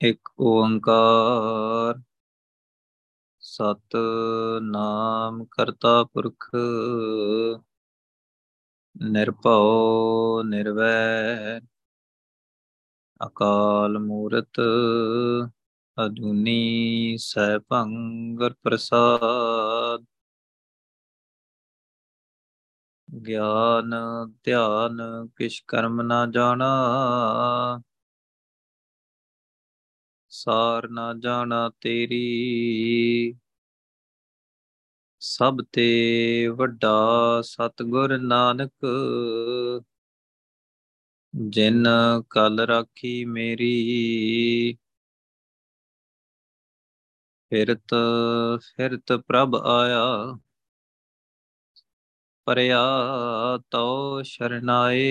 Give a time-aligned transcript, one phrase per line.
[0.00, 2.00] ਇੱਕ ਓੰਕਾਰ।
[3.42, 3.96] ਸਤ
[4.62, 6.50] ਨਾਮ ਕਰਤਾ ਪੁਰਖ,
[8.96, 11.60] ਨਿਰਭਉ ਨਿਰਵੈ,
[13.20, 14.60] ਅਕਾਲ ਮੂਰਤ
[15.96, 17.94] ਅਜੂਨੀ ਸੈਭੰ
[18.34, 20.04] ਗੁਰ ਪ੍ਰਸਾਦ।
[23.08, 23.90] ਗਿਆਨ
[24.44, 24.98] ਧਿਆਨ
[25.36, 26.70] ਕਿਛ ਕਰਮ ਨਾ ਜਾਣਾ
[30.36, 32.24] ਸਾਰ ਨਾ ਜਾਣਾ ਤੇਰੀ।
[35.20, 36.92] ਸਭ ਤੇ ਵੱਡਾ
[37.44, 38.72] ਸਤਗੁਰ ਨਾਨਕ,
[41.34, 41.84] ਜਿਨ
[42.30, 43.72] ਕਲ ਰਾਖੀ ਮੇਰੀ।
[47.52, 47.94] ਫਿਰਤ
[48.62, 50.38] ਫਿਰਤ ਪ੍ਰਭ ਆਇਆ,
[52.46, 52.82] ਪਰਿਆ
[53.70, 55.06] ਤੋ ਸ਼ਰਨਾਏ।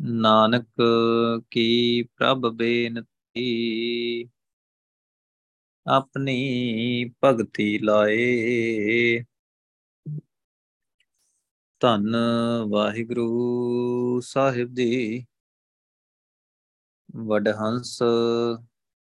[0.00, 0.66] ਨਾਨਕ
[1.50, 4.24] ਕੀ ਪ੍ਰਭ ਬੇਨਤੀ
[5.86, 9.24] ਆਪਣੀ ਭਗਤੀ ਲਾਏ।
[11.80, 12.16] ਧੰਨ
[12.68, 15.26] ਵਾਹਿਗੁਰੂ ਸਾਹਿਬ ਜੀ।
[17.16, 18.02] ਵਡਹੰਸ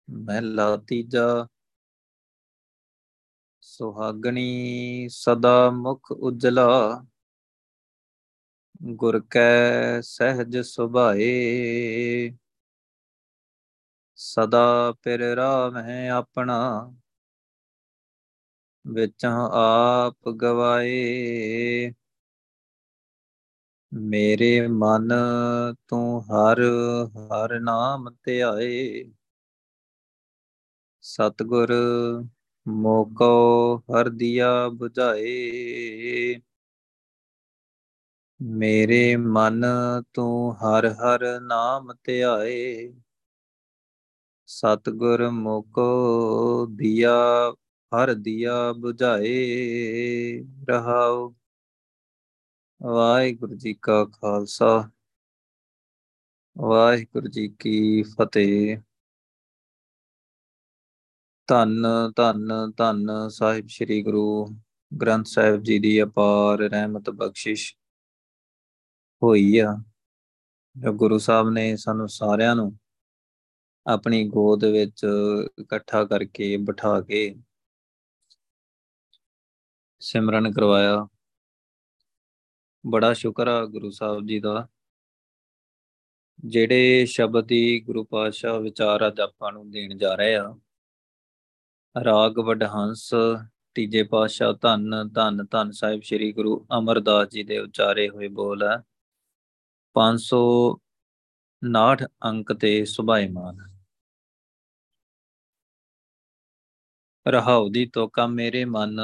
[0.09, 1.47] ਮਹਿਲਾ ਤੀਜਾ।
[3.61, 7.05] ਸੁਹਾਗਣੀ ਸਦਾ ਮੁਖ ਉਜਲਾ।
[8.83, 12.31] ਗੁਰ ਕੈ ਸਹਿਜ ਸੁਭਾਏ।
[14.15, 16.91] ਸਦਾ ਪਿਰ ਰਾਮ ਹੈ ਆਪਣਾ।
[18.87, 21.93] ਵਿੱਚ ਆਪ ਗਵਾਏ।
[23.93, 25.09] ਮੇਰੇ ਮਨ
[25.87, 26.61] ਤੂੰ ਹਰ
[27.17, 29.03] ਹਰ ਨਾਮ ਧਿਆਏ।
[31.01, 31.73] ਸਤਗੁਰ
[32.67, 35.33] ਮੋਕੋ ਹਰ ਦਿਆ 부ਝਾਏ
[38.43, 39.65] ਮੇਰੇ ਮਨ
[40.13, 42.93] ਤੂੰ ਹਰ ਹਰ ਨਾਮ ਧਿਆਏ।
[44.45, 47.53] ਸਤਗੁਰ ਮੋਕੋ ਦਿਆ,
[47.95, 49.33] ਹਰ ਦਿਆ 부ਝਾਏ
[50.69, 51.33] ਰਹਾਉ।
[52.83, 54.91] ਵਾਹਿਗੁਰੂ ਜੀ ਕਾ ਖਾਲਸਾ।
[56.57, 58.77] ਵਾਹਿਗੁਰੂ ਜੀ ਕੀ ਫਤਿਹ।
[61.47, 64.47] ਧੰਨ ਧੰਨ ਧੰਨ ਸਾਹਿਬ ਸ੍ਰੀ ਗੁਰੂ
[65.01, 67.75] ਗ੍ਰੰਥ ਸਾਹਿਬ ਜੀ ਦੀ ਅਪਾਰ ਰਹਿਮਤ ਬਖਸ਼ਿਸ਼।
[69.23, 69.83] ਹੋਈ ਆ।
[70.77, 72.79] ਜੋ ਗੁਰੂ ਸਾਹਿਬ ਨੇ ਸਾਨੂੰ ਸਾਰਿਆਂ ਨੂੰ
[73.87, 75.05] ਆਪਣੀ ਗੋਦ ਵਿੱਚ
[75.61, 77.35] ਇਕੱਠਾ ਕਰਕੇ ਬਿਠਾ ਕੇ
[79.99, 81.07] ਸਿਮਰਨ ਕਰਵਾਇਆ।
[82.85, 84.67] ਬੜਾ ਸ਼ੁਕਰ ਆ ਗੁਰੂ ਸਾਹਿਬ ਜੀ ਦਾ।
[86.45, 90.55] ਜਿਹੜੇ ਸ਼ਬਦ ਦੀ ਗੁਰੂ ਪਾਤਸ਼ਾਹ ਵਿਚਾਰ ਅੱਜ ਆਪਾਂ ਨੂੰ ਦੇਣ ਜਾ ਰਹੇ ਆ।
[92.03, 93.13] ਰਾਗ, ਵਡਹੰਸ,
[93.75, 98.83] ਤੀਜੇ ਪਾਤਸ਼ਾਹ ਧੰਨ ਧੰਨ ਧੰਨ ਸਾਹਿਬ ਸ੍ਰੀ ਗੁਰੂ ਅਮਰਦਾਸ ਜੀ ਦੇ ਉਚਾਰੇ ਹੋਏ ਬੋਲ ਹੈ
[99.95, 103.73] 559 ਅੰਕ ਤੇ ਸੁਭਾਈਮਾਨ।
[107.25, 108.99] ਰਹਾਉ ਦੀ ਤੋਕਾ ਮੇਰੇ ਮਨ,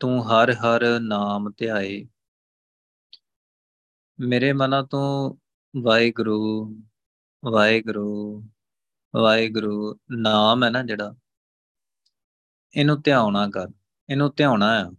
[0.00, 2.06] ਤੂੰ ਹਰ ਹਰ ਨਾਮ ਧਿਆਏ।
[4.18, 5.38] ਮੇਰੇ ਮਨਾ ਤੂੰ
[5.74, 6.74] ਵਾਹਿਗੁਰੂ
[7.42, 8.42] ਵਾਹਿਗੁਰੂ
[9.14, 11.14] ਵਾਹਿਗੁਰੂ ਨਾਮ ਹੈ ਨਾ ਜਿਹੜਾ,
[12.74, 13.68] ਇਹਨੂੰ ਧਿਆਉਣਾ ਕਰ,
[14.08, 14.90] ਇਹਨੂੰ ਧਿਆਉਣਾ ਆ,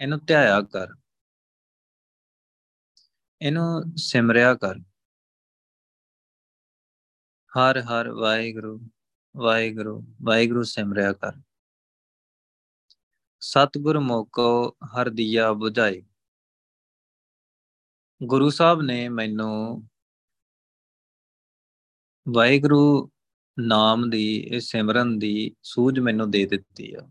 [0.00, 1.03] ਇਹਨੂੰ ਧਿਆਇਆ ਕਰ।
[3.42, 4.74] ਇਹਨੂੰ ਸਿਮਰਿਆ ਕਰ।
[7.52, 8.80] ਹਰ ਹਰ ਵਾਹਿਗੁਰੂ
[9.36, 11.32] ਵਾਹਿਗੁਰੂ ਵਾਹਿਗੁਰੂ ਸਿਮਰਿਆ ਕਰ।
[13.40, 16.02] ਸਤਗੁਰ ਮੋਕੋ ਹਰ ਦਿਆ 부ਝਾਏ
[18.22, 19.88] ਗੁਰੂ ਸਾਹਿਬ ਨੇ ਮੈਨੂੰ
[22.28, 23.10] ਵਾਹਿਗੁਰੂ
[23.58, 27.10] ਨਾਮ ਦੀ, ਇਹ ਸਿਮਰਨ ਦੀ ਸੂਝ ਮੈਨੂੰ ਦੇ ਦਿੱਤੀ ਆ।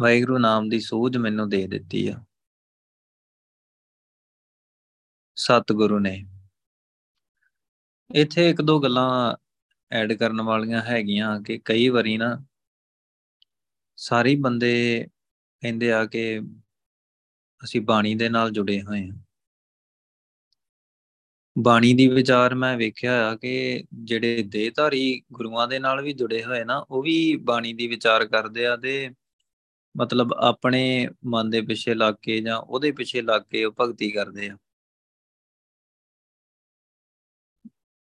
[0.00, 2.24] ਵਾਹਿਗੁਰੂ ਨਾਮ ਦੀ ਸੂਝ ਮੈਨੂੰ ਦੇ ਦਿੱਤੀ ਆ।
[5.48, 6.26] ਸਤਿਗੁਰੂ ਨੇ।
[8.14, 9.36] ਇੱਥੇ ਇੱਕ ਦੋ ਗੱਲਾਂ
[9.90, 12.44] ਐਡ ਕਰਨ ਵਾਲੀਆਂ ਹੈਗੀਆਂ ਕਿ ਕਈ ਵਾਰੀ ਨਾ
[13.96, 15.06] ਸਾਰੇ ਬੰਦੇ
[15.60, 16.40] ਕਹਿੰਦੇ ਆ ਕਿ
[17.64, 19.18] ਅਸੀਂ ਬਾਣੀ ਦੇ ਨਾਲ ਜੁੜੇ ਹੋਏ ਹਾਂ।
[21.58, 26.64] ਬਾਣੀ ਦੀ ਵਿਚਾਰ ਮੈਂ ਵੇਖਿਆ ਆ ਕਿ ਜਿਹੜੇ ਦੇਹਧਾਰੀ ਗੁਰੂਆਂ ਦੇ ਨਾਲ ਵੀ ਜੁੜੇ ਹੋਏ
[26.64, 29.10] ਨਾ, ਉਹ ਵੀ ਬਾਣੀ ਦੀ ਵਿਚਾਰ ਕਰਦੇ ਆ ਤੇ
[29.96, 34.48] ਮਤਲਬ ਆਪਣੇ ਮਨ ਦੇ ਪਿੱਛੇ ਲੱਗ ਕੇ ਜਾਂ ਉਹਦੇ ਪਿੱਛੇ ਲੱਗ ਕੇ ਉਹ ਭਗਤੀ ਕਰਦੇ
[34.48, 34.56] ਆ।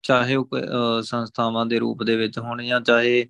[0.05, 0.47] ਚਾਹੇ ਉਹ
[1.01, 3.25] ਸੰਸਥਾਵਾਂ ਦੇ ਰੂਪ ਦੇ ਵਿੱਚ ਹੋਣ ਜਾਂ ਚਾਹੇ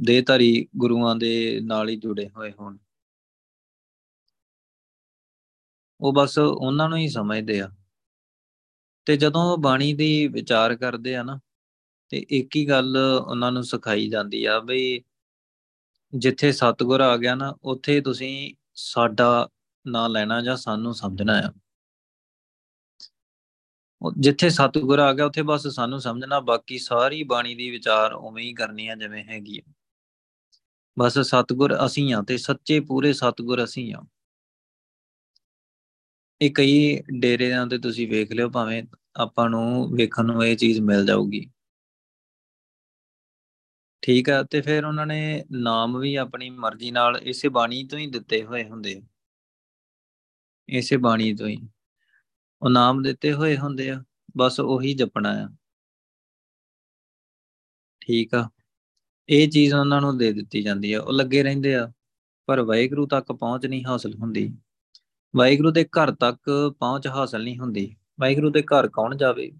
[0.00, 2.76] ਦੇਹਧਾਰੀ ਗੁਰੂਆਂ ਦੇ ਨਾਲ ਹੀ ਜੁੜੇ ਹੋਏ ਹੋਣ।
[6.00, 7.68] ਉਹ ਬਸ ਉਹਨਾਂ ਨੂੰ ਹੀ ਸਮਝਦੇ ਆ।
[9.06, 11.38] ਤੇ ਜਦੋਂ ਬਾਣੀ ਦੀ ਵਿਚਾਰ ਕਰਦੇ ਆ ਨਾ,
[12.08, 12.96] ਤੇ ਇੱਕ ਹੀ ਗੱਲ
[13.26, 15.02] ਉਹਨਾਂ ਨੂੰ ਸਿਖਾਈ ਜਾਂਦੀ ਆ ਬਈ
[16.12, 19.48] ਜਿੱਥੇ ਸਤਗੁਰ ਆ ਗਿਆ ਨਾ, ਉੱਥੇ ਤੁਸੀਂ ਸਾਡਾ
[19.86, 21.52] ਨਾਂ ਲੈਣਾ ਜਾਂ ਸਾਨੂੰ ਸਮਝਣਾ ਆ।
[24.18, 28.54] ਜਿੱਥੇ ਸਤਗੁਰ ਆ ਗਿਆ, ਉੱਥੇ ਬਸ ਸਾਨੂੰ ਸਮਝਣਾ, ਬਾਕੀ ਸਾਰੀ ਬਾਣੀ ਦੀ ਵਿਚਾਰ ਉਵੇਂ ਹੀ
[28.54, 29.72] ਕਰਨੀ ਆ ਜਿਵੇਂ ਹੈਗੀ ਆ।
[30.98, 34.06] ਬਸ ਸਤਗੁਰ ਅਸੀਂ ਆ ਤੇ ਸੱਚੇ ਪੂਰੇ ਸਤਗੁਰ ਅਸੀਂ ਆ।
[36.42, 38.82] ਇਹ ਕਈ ਡੇਰਿਆਂ ਤੇ ਤੁਸੀਂ ਵੇਖ ਲਿਓ, ਭਾਵੇਂ
[39.16, 41.50] ਆਪਾਂ ਨੂੰ ਵੇਖਣ ਨੂੰ ਇਹ ਚੀਜ਼ ਮਿਲ ਜਾਊਗੀ।
[44.02, 48.06] ਠੀਕ ਆ, ਤੇ ਫਿਰ ਉਹਨਾਂ ਨੇ ਨਾਮ ਵੀ ਆਪਣੀ ਮਰਜ਼ੀ ਨਾਲ ਇਸੇ ਬਾਣੀ ਤੋਂ ਹੀ
[48.06, 49.02] ਦਿੱਤੇ ਹੋਏ ਹੁੰਦੇ
[50.68, 51.68] ਇਸੇ ਬਾਣੀ ਤੋਂ ਹੀ।
[52.62, 54.04] ਉਹ ਨਾਮ ਦਿੱਤੇ ਹੋਏ ਹੁੰਦੇ ਆ,
[54.36, 55.48] ਬਸ ਉਹੀ ਜਪਣਾ ਆ।
[58.00, 58.50] ਠੀਕ ਆ।
[59.28, 61.92] ਇਹ ਚੀਜ਼ ਉਹਨਾਂ ਨੂੰ ਦੇ ਦਿੱਤੀ ਜਾਂਦੀ ਆ। ਉਹ ਲੱਗੇ ਰਹਿੰਦੇ ਆ,
[62.46, 64.58] ਪਰ ਵਾਹਿਗੁਰੂ ਤੱਕ ਪਹੁੰਚ ਨਹੀਂ ਹਾਸਲ ਹੁੰਦੀ।
[65.36, 69.52] ਵਾਹਿਗੁਰੂ ਦੇ ਘਰ ਤੱਕ ਪਹੁੰਚ ਹਾਸਲ ਨਹੀਂ ਹੁੰਦੀ। ਵਾਹਿਗੁਰੂ ਦੇ ਘਰ ਕੌਣ ਜਾਵੇ?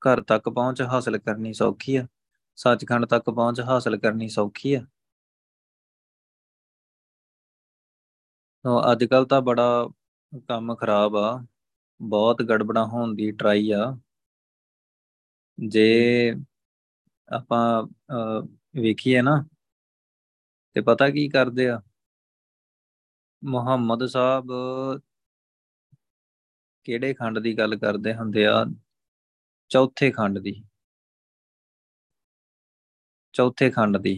[0.00, 2.06] ਘਰ ਤੱਕ ਪਹੁੰਚ ਹਾਸਲ ਕਰਨੀ ਸੌਖੀ ਆ।
[2.56, 4.86] ਸੱਚਖੰਡ ਤੱਕ ਪਹੁੰਚ ਹਾਸਲ ਕਰਨੀ ਸੌਖੀ ਆ।
[8.92, 9.88] ਅੱਜ ਕੱਲ ਤਾਂ ਬੜਾ
[10.48, 11.46] ਕੰਮ ਖਰਾਬ ਆ,
[12.00, 13.84] ਬਹੁਤ ਗੜਬੜਾ ਹੋਣ ਦੀ ਟਰਾਈ ਆ।
[15.58, 16.34] ਜੇ
[17.28, 17.82] ਆਪਾਂ
[18.80, 19.42] ਵੇਖੀਏ ਨਾ,
[20.76, 21.80] ਤੇ ਪਤਾ ਕੀ ਕਰਦੇ ਆ?
[23.42, 24.52] ਮੁਹੰਮਦ ਸਾਹਿਬ
[26.86, 28.64] ਕਿਹੜੇ ਖੰਡ ਦੀ ਗੱਲ ਕਰਦੇ ਹੁੰਦੇ ਆ?
[29.70, 30.54] ਚੌਥੇ ਖੰਡ ਦੀ।
[33.34, 34.14] ਚੌਥੇ ਖੰਡ ਦੀ।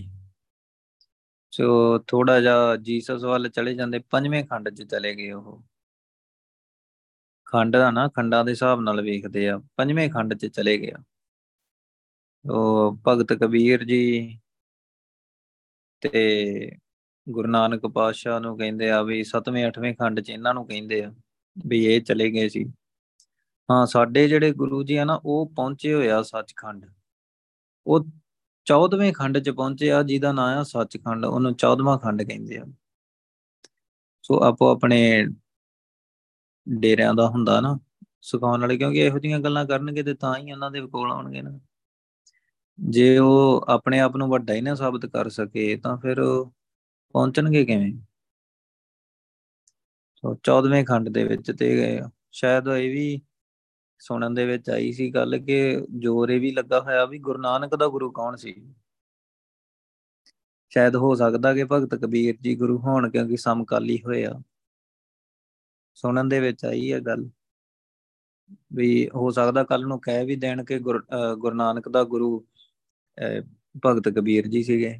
[1.53, 5.63] ਸੋ ਥੋੜਾ ਜਿਹਾ ਜੀਸਸ ਵੱਲ ਚਲੇ ਜਾਂਦੇ, ਪੰਜਵੇਂ ਖੰਡ 'ਚ ਚਲੇ ਗਏ ਉਹ।
[7.53, 10.97] ਖੰਡ ਦਾ ਨਾ, ਖੰਡਾਂ ਦੇ ਹਿਸਾਬ ਨਾਲ ਵੇਖਦੇ ਆ, ਪੰਜਵੇਂ ਖੰਡ 'ਚ ਚਲੇ ਗਿਆ
[12.51, 14.39] ਉਹ ਭਗਤ ਕਬੀਰ ਜੀ
[16.01, 16.73] ਤੇ
[17.29, 21.15] ਗੁਰੂ ਨਾਨਕ ਪਾਤਸ਼ਾਹ ਨੂੰ ਕਹਿੰਦੇ ਆ ਵੀ 7ਵੇਂ 8ਵੇਂ ਖੰਡ 'ਚ ਇਹਨਾਂ ਨੂੰ ਕਹਿੰਦੇ ਆ
[21.67, 22.73] ਵੀ ਇਹ ਚਲੇ ਗਏ ਸੀ।
[23.71, 26.87] ਹਾਂ, ਸਾਡੇ ਜਿਹੜੇ ਗੁਰੂ ਜੀ ਆ ਨਾ, ਉਹ ਪਹੁੰਚੇ ਹੋਇਆ ਸੱਚਖੰਡ।
[27.87, 28.07] ਉਹ
[28.65, 32.65] 14ਵੇਂ ਖੰਡ 'ਚ ਪਹੁੰਚੇ ਆ, ਜਿਹਦਾ ਨਾਮ ਆ ਸੱਚਖੰਡ, ਉਹਨੂੰ 14ਵਾਂ ਖੰਡ ਕਹਿੰਦੇ ਆ।
[34.23, 35.27] ਸੋ ਆਪੋ ਆਪਣੇ
[36.71, 37.79] ਡੇਰਿਆਂ ਦਾ ਹੁੰਦਾ ਨਾ,
[38.23, 41.59] ਸਿਖਾਉਣ ਵਾਲੇ, ਕਿਉਂਕਿ ਇਹੋ ਜੀਆਂ ਗੱਲਾਂ ਕਰਨਗੇ ਤੇ ਤਾਂ ਹੀ ਉਹਨਾਂ ਦੇ ਕੋਲ ਆਉਣਗੇ ਨਾ।
[42.79, 46.17] ਜੇ ਉਹ ਆਪਣੇ ਆਪ ਨੂੰ ਵੱਡਾ ਹੀ ਨਾ ਸਾਬਤ ਕਰ ਸਕੇ, ਤਾਂ ਫਿਰ
[47.15, 47.93] ਪਹੁੰਚਣਗੇ ਕਿਵੇਂ?
[50.15, 52.01] ਸੋ 14ਵੇਂ ਖੰਡ ਦੇ ਵਿੱਚ ਤੇ
[52.31, 53.21] ਸ਼ਾਇਦ ਇਹ ਵੀ
[53.99, 57.75] ਸੁਣਨ ਦੇ ਵਿੱਚ ਆਈ ਸੀ ਗੱਲ ਕਿ ਜੋਰ ਇਹ ਵੀ ਲੱਗਾ ਹੋਇਆ ਵੀ ਗੁਰੂ ਨਾਨਕ
[57.77, 58.75] ਦਾ ਗੁਰੂ ਕੌਣ ਸੀ?
[60.71, 64.43] ਸ਼ਾਇਦ ਹੋ ਸਕਦਾ ਕਿ ਭਗਤ ਕਬੀਰ ਜੀ ਗੁਰੂ ਹੋਣ, ਕਿਉਂਕਿ ਸਮਕਾਲੀ ਹੋਏ ਆ।
[65.97, 67.29] ਸੁਣਨ ਦੇ ਵਿੱਚ ਆਈ ਹੈ ਗੱਲ
[68.75, 72.39] ਵੀ ਹੋ ਸਕਦਾ ਕੱਲ ਨੂੰ ਕਹਿ ਵੀ ਦੇਣ ਕਿ ਗੁਰੂ ਨਾਨਕ ਦਾ ਗੁਰੂ
[73.87, 74.95] ਭਗਤ ਕਬੀਰ ਜੀ ਸੀਗੇ।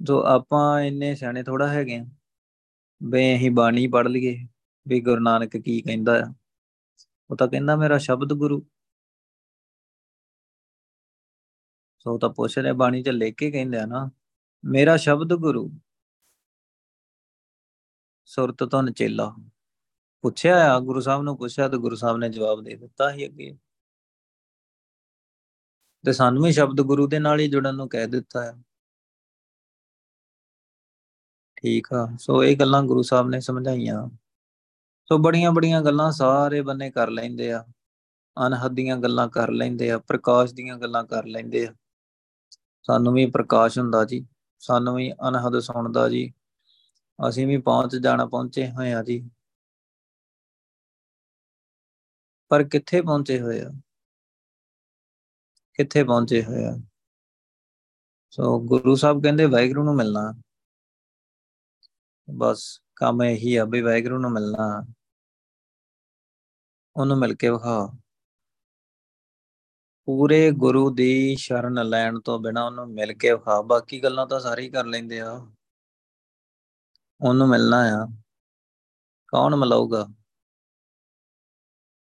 [0.00, 2.00] ਜੋ ਆਪਾਂ ਇੰਨੇ ਸਿਆਣੇ ਥੋੜਾ ਹੈਗੇ
[3.00, 4.36] ਬਈ ਅਸੀਂ ਬਾਣੀ ਪੜ ਲਈਏ
[4.86, 6.32] ਵੀ ਗੁਰੂ ਨਾਨਕ ਕੀ ਕਹਿੰਦਾ ਆ।
[7.30, 8.64] ਉਹ ਤਾਂ ਕਹਿੰਦਾ ਮੇਰਾ ਸ਼ਬਦ ਗੁਰੂ।
[12.06, 14.10] ਸੋ ਤਾਂ ਪੁੱਛ ਰਿਹਾ, ਬਾਣੀ ਚ ਲੈ ਕੇ ਕਹਿੰਦੇ ਆ ਨਾ,
[14.64, 15.70] ਮੇਰਾ ਸ਼ਬਦ ਗੁਰੂ।
[18.28, 19.34] ਸੁਰਤ ਤੋਂ ਨਚੇਲਾ
[20.24, 23.58] ਪੁੱਛਿਆ ਆ, ਗੁਰੂ ਸਾਹਿਬ ਨੂੰ ਪੁੱਛਿਆ ਤੇ ਗੁਰੂ ਸਾਹਿਬ ਨੇ ਜਵਾਬ ਦੇ ਦਿੱਤਾ ਹੀ ਅੱਗੇ।
[26.04, 28.52] ਤੇ ਸਾਨੂੰ ਵੀ ਸ਼ਬਦ ਗੁਰੂ ਦੇ ਨਾਲ ਹੀ ਜੁੜਨ ਨੂੰ ਕਹਿ ਦਿੱਤਾ ਹੈ
[31.56, 34.08] ਠੀਕ ਆ, ਸੋ ਇਹ ਗੱਲਾਂ ਗੁਰੂ ਸਾਹਿਬ ਨੇ ਸਮਝਾਈਆਂ।
[35.08, 37.64] ਸੋ ਬੜੀਆਂ ਬੜੀਆਂ ਗੱਲਾਂ ਸਾਰੇ ਬੰਨੇ ਕਰ ਲੈਂਦੇ ਆ।
[38.36, 41.74] ਅਨਹਦ ਦੀਆਂ ਗੱਲਾਂ ਕਰ ਲੈਂਦੇ ਆ, ਪ੍ਰਕਾਸ਼ ਦੀਆਂ ਗੱਲਾਂ ਕਰ ਲੈਂਦੇ ਆ।
[42.82, 44.26] ਸਾਨੂੰ ਵੀ ਪ੍ਰਕਾਸ਼ ਹੁੰਦਾ ਜੀ,
[44.58, 46.32] ਸਾਨੂੰ ਵੀ ਅਨਹਦ ਸੁਣਦਾ ਜੀ।
[47.28, 49.30] ਅਸੀਂ ਵੀ ਪਹੁੰਚ ਜਾਣਾ, ਪਹੁੰਚੇ ਹੋਏ ਆ ਜੀ।
[52.48, 53.70] ਪਰ ਕਿੱਥੇ ਪਹੁੰਚੇ ਹੋਏ ਆ?
[55.74, 56.76] ਕਿੱਥੇ ਪਹੁੰਚੇ ਹੋਏ ਆ?
[58.30, 60.42] ਸੋ ਗੁਰੂ ਸਾਹਿਬ ਕਹਿੰਦੇ, ਵਾਹਿਗੁਰੂ ਨੂੰ ਮਿਲਣਾ।
[62.30, 64.94] ਬਸ ਕੰਮ ਇਹੀ ਆ ਵੀ ਵਾਹਿਗੁਰੂ ਨੂੰ ਮਿਲਣਾ।
[66.96, 67.92] ਉਹਨੂੰ ਮਿਲ ਕੇ ਵਿਖਾ
[70.06, 74.62] ਪੂਰੇ ਗੁਰੂ ਦੀ ਸ਼ਰਨ ਲੈਣ ਤੋਂ ਬਿਨਾ ਉਹਨੂੰ ਮਿਲ ਕੇ ਵਿਖਾ ਬਾਕੀ ਗੱਲਾਂ ਤਾਂ ਸਾਰੇ
[74.62, 75.52] ਹੀ ਕਰ ਲੈਂਦੇ ਆ।
[77.20, 78.06] ਉਹਨੂੰ ਮਿਲਣਾ ਆ।
[79.28, 80.06] ਕੌਣ ਮਿਲਾਊਗਾ?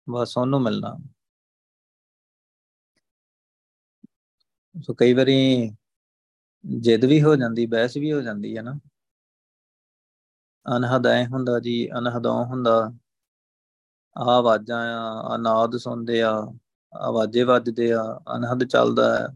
[0.10, 0.98] ਬਸ ਉਹਨੂੰ ਮਿਲਣਾ।
[4.84, 5.72] ਸੋ ਕਈ ਵਾਰੀ
[6.66, 8.80] ਜਿੱਦ ਵੀ ਹੋ ਜਾਂਦੀ, ਬਹਿਸ ਵੀ ਹੋ ਜਾਂਦੀ ਹੈ ਨਾ।
[10.78, 12.92] ਅਨਹਦ ਐ ਹੁੰਦਾ ਜੀ, ਅਨਹਦੋਂ ਹੁੰਦਾ।
[14.18, 16.32] ਆ ਆਵਾਜ਼ਾਂ ਆ, ਅਨਾਦ ਸੁਣਦੇ ਆ,
[16.94, 19.28] ਆਵਾਜ਼ੇ ਵੱਜਦੇ ਆ, ਅਨਹਦ ਚੱਲਦਾ ਹੈ।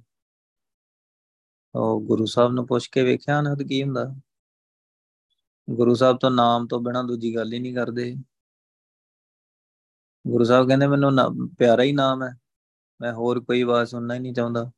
[1.76, 4.16] ਉਹ ਗੁਰੂ ਸਾਹਿਬ ਨੂੰ ਪੁੱਛ ਕੇ ਵੇਖਿਆ ਅਨਹਦ ਕੀ ਹੁੰਦਾ?
[5.70, 8.16] ਗੁਰੂ ਸਾਹਿਬ ਤੋਂ ਨਾਮ ਤੋਂ ਬਿਨਾ ਦੂਜੀ ਗੱਲ ਹੀ ਨਹੀਂ ਕਰਦੇ।
[10.28, 11.12] ਗੁਰੂ ਸਾਹਿਬ ਕਹਿੰਦੇ ਮੈਨੂੰ
[11.60, 12.38] ਪਿਆਰਾ ਹੀ ਨਾਮ ਹੈ।
[13.02, 14.72] ਮੈਂ ਹੋਰ ਕੋਈ ਆਵਾਜ਼ ਸੁਣਨਾ ਹੀ ਨਹੀਂ ਚਾਹੁੰਦਾ।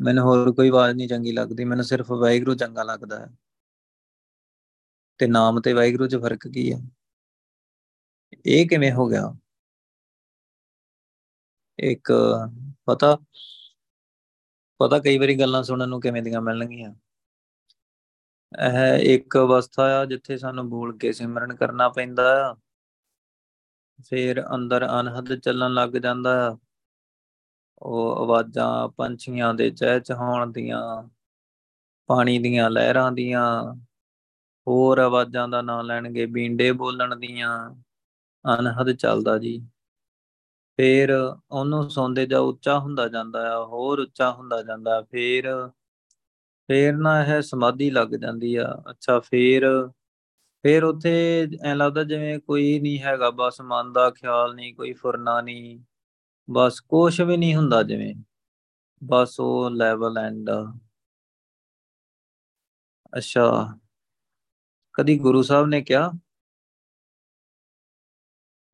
[0.00, 3.28] ਮੈਨੂੰ ਹੋਰ ਕੋਈ ਆਵਾਜ਼ ਨਹੀਂ ਚੰਗੀ ਲੱਗਦੀ। ਮੈਨੂੰ ਸਿਰਫ ਵਾਹਿਗੁਰੂ ਚੰਗਾ ਲੱਗਦਾ ਹੈ।
[5.18, 6.78] ਤੇ ਨਾਮ ਤੇ ਵਾਹਿਗੁਰੂ 'ਚ ਫ਼ਰਕ ਕੀ ਹੈ?
[8.46, 9.34] ਇਹ ਕਿਵੇਂ ਹੋ ਗਿਆ?
[11.78, 12.12] ਇੱਕ
[12.84, 13.18] ਪਤਾ
[14.78, 16.94] ਪਤਾ ਕਈ ਵਾਰੀ ਗੱਲਾਂ ਸੁਣਨ ਨੂੰ ਕਿਵੇਂ ਦੀਆਂ ਮਿਲਣਗੀਆਂ।
[18.52, 22.56] ਇਹ ਇੱਕ ਅਵਸਥਾ ਆ ਜਿੱਥੇ ਸਾਨੂੰ ਬੋਲ ਕੇ ਸਿਮਰਨ ਕਰਨਾ ਪੈਂਦਾ ਆ।
[24.04, 26.58] ਫਿਰ ਅੰਦਰ ਅਨਹਦ ਚੱਲਣ ਲੱਗ ਜਾਂਦਾ ਆ।
[27.82, 31.08] ਉਹ ਆਵਾਜ਼ਾਂ ਪੰਛੀਆਂ ਦੇ ਚਹਿਚਹਾਉਣ ਦੀਆਂ,
[32.06, 33.74] ਪਾਣੀ ਦੀਆਂ ਲਹਿਰਾਂ ਦੀਆਂ,
[34.66, 37.74] ਹੋਰ ਆਵਾਜ਼ਾਂ ਦਾ ਨਾਂ ਲੈਣਗੇ ਬੀਂਡੇ ਬੋਲਣ ਦੀਆਂ।
[38.58, 39.66] ਅਨਹਦ ਚੱਲਦਾ ਜੀ।
[40.78, 41.10] ਫੇਰ
[41.50, 45.70] ਉਹਨੂੰ ਸੁਣਦੇ ਜਾ ਉੱਚਾ ਹੁੰਦਾ ਜਾਂਦਾ ਆ, ਹੋਰ ਉੱਚਾ ਹੁੰਦਾ ਜਾਂਦਾ ਫੇਰ
[46.68, 49.66] ਫੇਰ ਨਾ ਇਹ ਸਮਾਧੀ ਲੱਗ ਜਾਂਦੀ ਆ। ਅੱਛਾ, ਫੇਰ
[50.64, 51.12] ਫੇਰ ਉੱਥੇ
[51.64, 55.78] ਐ ਲੱਗਦਾ ਜਿਵੇਂ ਕੋਈ ਨਹੀਂ ਹੈਗਾ, ਬਸ ਮਨ ਦਾ ਖਿਆਲ ਨਹੀਂ, ਕੋਈ ਫੁਰਨਾ ਨਹੀਂ,
[56.48, 58.14] ਬਸ ਕੁਝ ਵੀ ਨਹੀਂ ਹੁੰਦਾ ਜਿਵੇਂ।
[59.02, 60.50] ਬਸ ਉਹ ਲੈਵਲ ਐਂਡ
[63.12, 63.44] ਅੱਛਾ,
[64.94, 66.10] ਕਦੀ ਗੁਰੂ ਸਾਹਿਬ ਨੇ ਕਿਹਾ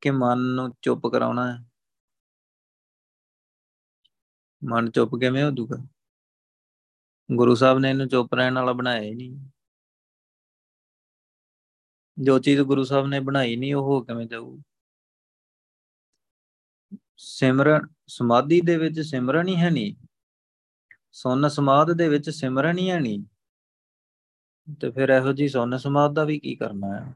[0.01, 1.65] ਕਿ ਮਨ ਨੂੰ ਚੁੱਪ ਕਰਾਉਣਾ ਹੈ?
[4.61, 5.77] ਮਨ ਚੁੱਪ ਕਿਵੇਂ ਹੋ ਜੂਗਾ
[7.31, 9.49] ਗੁਰੂ ਸਾਹਿਬ ਨੇ ਇਹਨੂੰ ਚੁੱਪ ਰਹਿਣ ਵਾਲਾ ਬਣਾਇਆ ਹੀ ਨਹੀਂ।
[12.19, 14.57] ਜੋ ਚੀਜ਼ ਗੁਰੂ ਸਾਹਿਬ ਨੇ ਬਣਾਈ ਨਹੀਂ, ਉਹ ਕਿਵੇਂ ਜਾਊ?
[17.17, 19.95] ਸਿਮਰਨ, ਸਮਾਧੀ ਦੇ ਵਿੱਚ ਸਿਮਰਨ ਹੀ ਹੈ ਨਹੀਂ।
[21.11, 23.23] ਸੁਨ ਸਮਾਧ ਦੇ ਵਿੱਚ ਸਿਮਰਨ ਹੀ ਹੈ ਨਹੀਂ।
[24.81, 27.15] ਤੇ ਫਿਰ ਇਹੋ ਜੀ ਸੁਨ ਸਮਾਧ ਦਾ ਵੀ ਕੀ ਕਰਨਾ ਹੈ?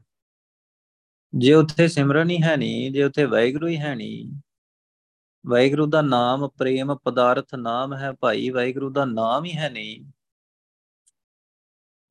[1.34, 4.40] ਜੇ ਉੱਥੇ ਸਿਮਰਨ ਹੀ ਹੈ ਨਹੀਂ, ਜੇ ਉੱਥੇ ਵਾਹਿਗੁਰੂ ਹੀ ਹੈ ਨਹੀਂ
[5.46, 10.12] ਵਾਹਿਗੁਰੂ ਦਾ ਨਾਮ ਪ੍ਰੇਮ ਪਦਾਰਥ ਨਾਮ ਹੈ ਭਾਈ, ਵਾਹਿਗੁਰੂ ਦਾ ਨਾਮ ਹੀ ਹੈ ਨਹੀਂ।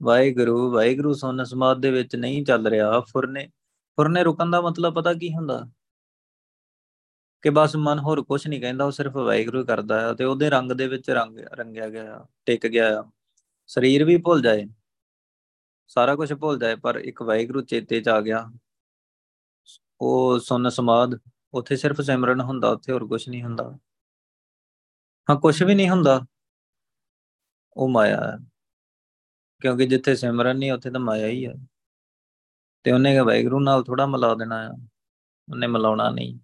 [0.04, 3.48] ਵਾਹਿਗੁਰੂ ਵਾਹਿਗੁਰੂ ਸੁਨ ਸਮਾਧ ਦੇ ਵਿੱਚ ਨਹੀਂ ਚੱਲ ਰਿਹਾ ਫੁਰਨੇ।
[3.96, 5.68] ਫੁਰਨੇ ਰੁਕਣ ਦਾ ਮਤਲਬ ਪਤਾ ਕੀ ਹੁੰਦਾ?
[7.42, 10.72] ਕਿ ਬਸ ਮਨ ਹੋਰ ਕੁਝ ਨਹੀਂ ਕਹਿੰਦਾ, ਉਹ ਸਿਰਫ ਵਾਹਿਗੁਰੂ ਕਰਦਾ ਹੈ ਤੇ ਉਹਦੇ ਰੰਗ
[10.72, 13.04] ਦੇ ਵਿੱਚ ਰੰਗ, ਰੰਗਿਆ ਗਿਆ ਟਿਕ ਗਿਆ
[13.68, 14.66] ਸਰੀਰ ਵੀ ਭੁੱਲ ਜਾਏ।
[15.88, 18.52] ਸਾਰਾ ਕੁਝ ਭੁੱਲ ਜਾਏ, ਪਰ ਇੱਕ ਵਾਹਿਗੁਰੂ ਚੇਤੇ 'ਚ ਆ ਗਿਆ।
[20.02, 21.20] ਉਹ ਸੁਨ ਸਮਾਦ
[21.54, 23.78] ਉੱਥੇ ਸਿਰਫ ਸਿਮਰਨ ਹੁੰਦਾ, ਉੱਥੇ ਹੋਰ ਕੁਝ ਨਹੀਂ ਹੁੰਦਾ।
[25.30, 26.26] ਹਾਂ ਕੁਝ ਵੀ ਨਹੀਂ ਹੁੰਦਾ।
[27.78, 28.38] ਉਹ ਮਾਇਆ ਹੈ
[29.62, 31.54] ਕਿਉਂਕਿ ਜਿੱਥੇ ਸਿਮਰਨ ਨਹੀਂ, ਉੱਥੇ ਤਾਂ ਮਾਇਆ ਹੀ ਹੈ
[32.84, 34.70] ਤੇ ਉਹਨੇ ਵਾਹਿਗੁਰੂ ਨਾਲ ਥੋੜਾ ਮਿਲਾ ਦੇਣਾ ਆ।
[35.52, 36.40] ਉਹਨੇ ਮਿਲਾਉਣਾ ਨਹੀਂ।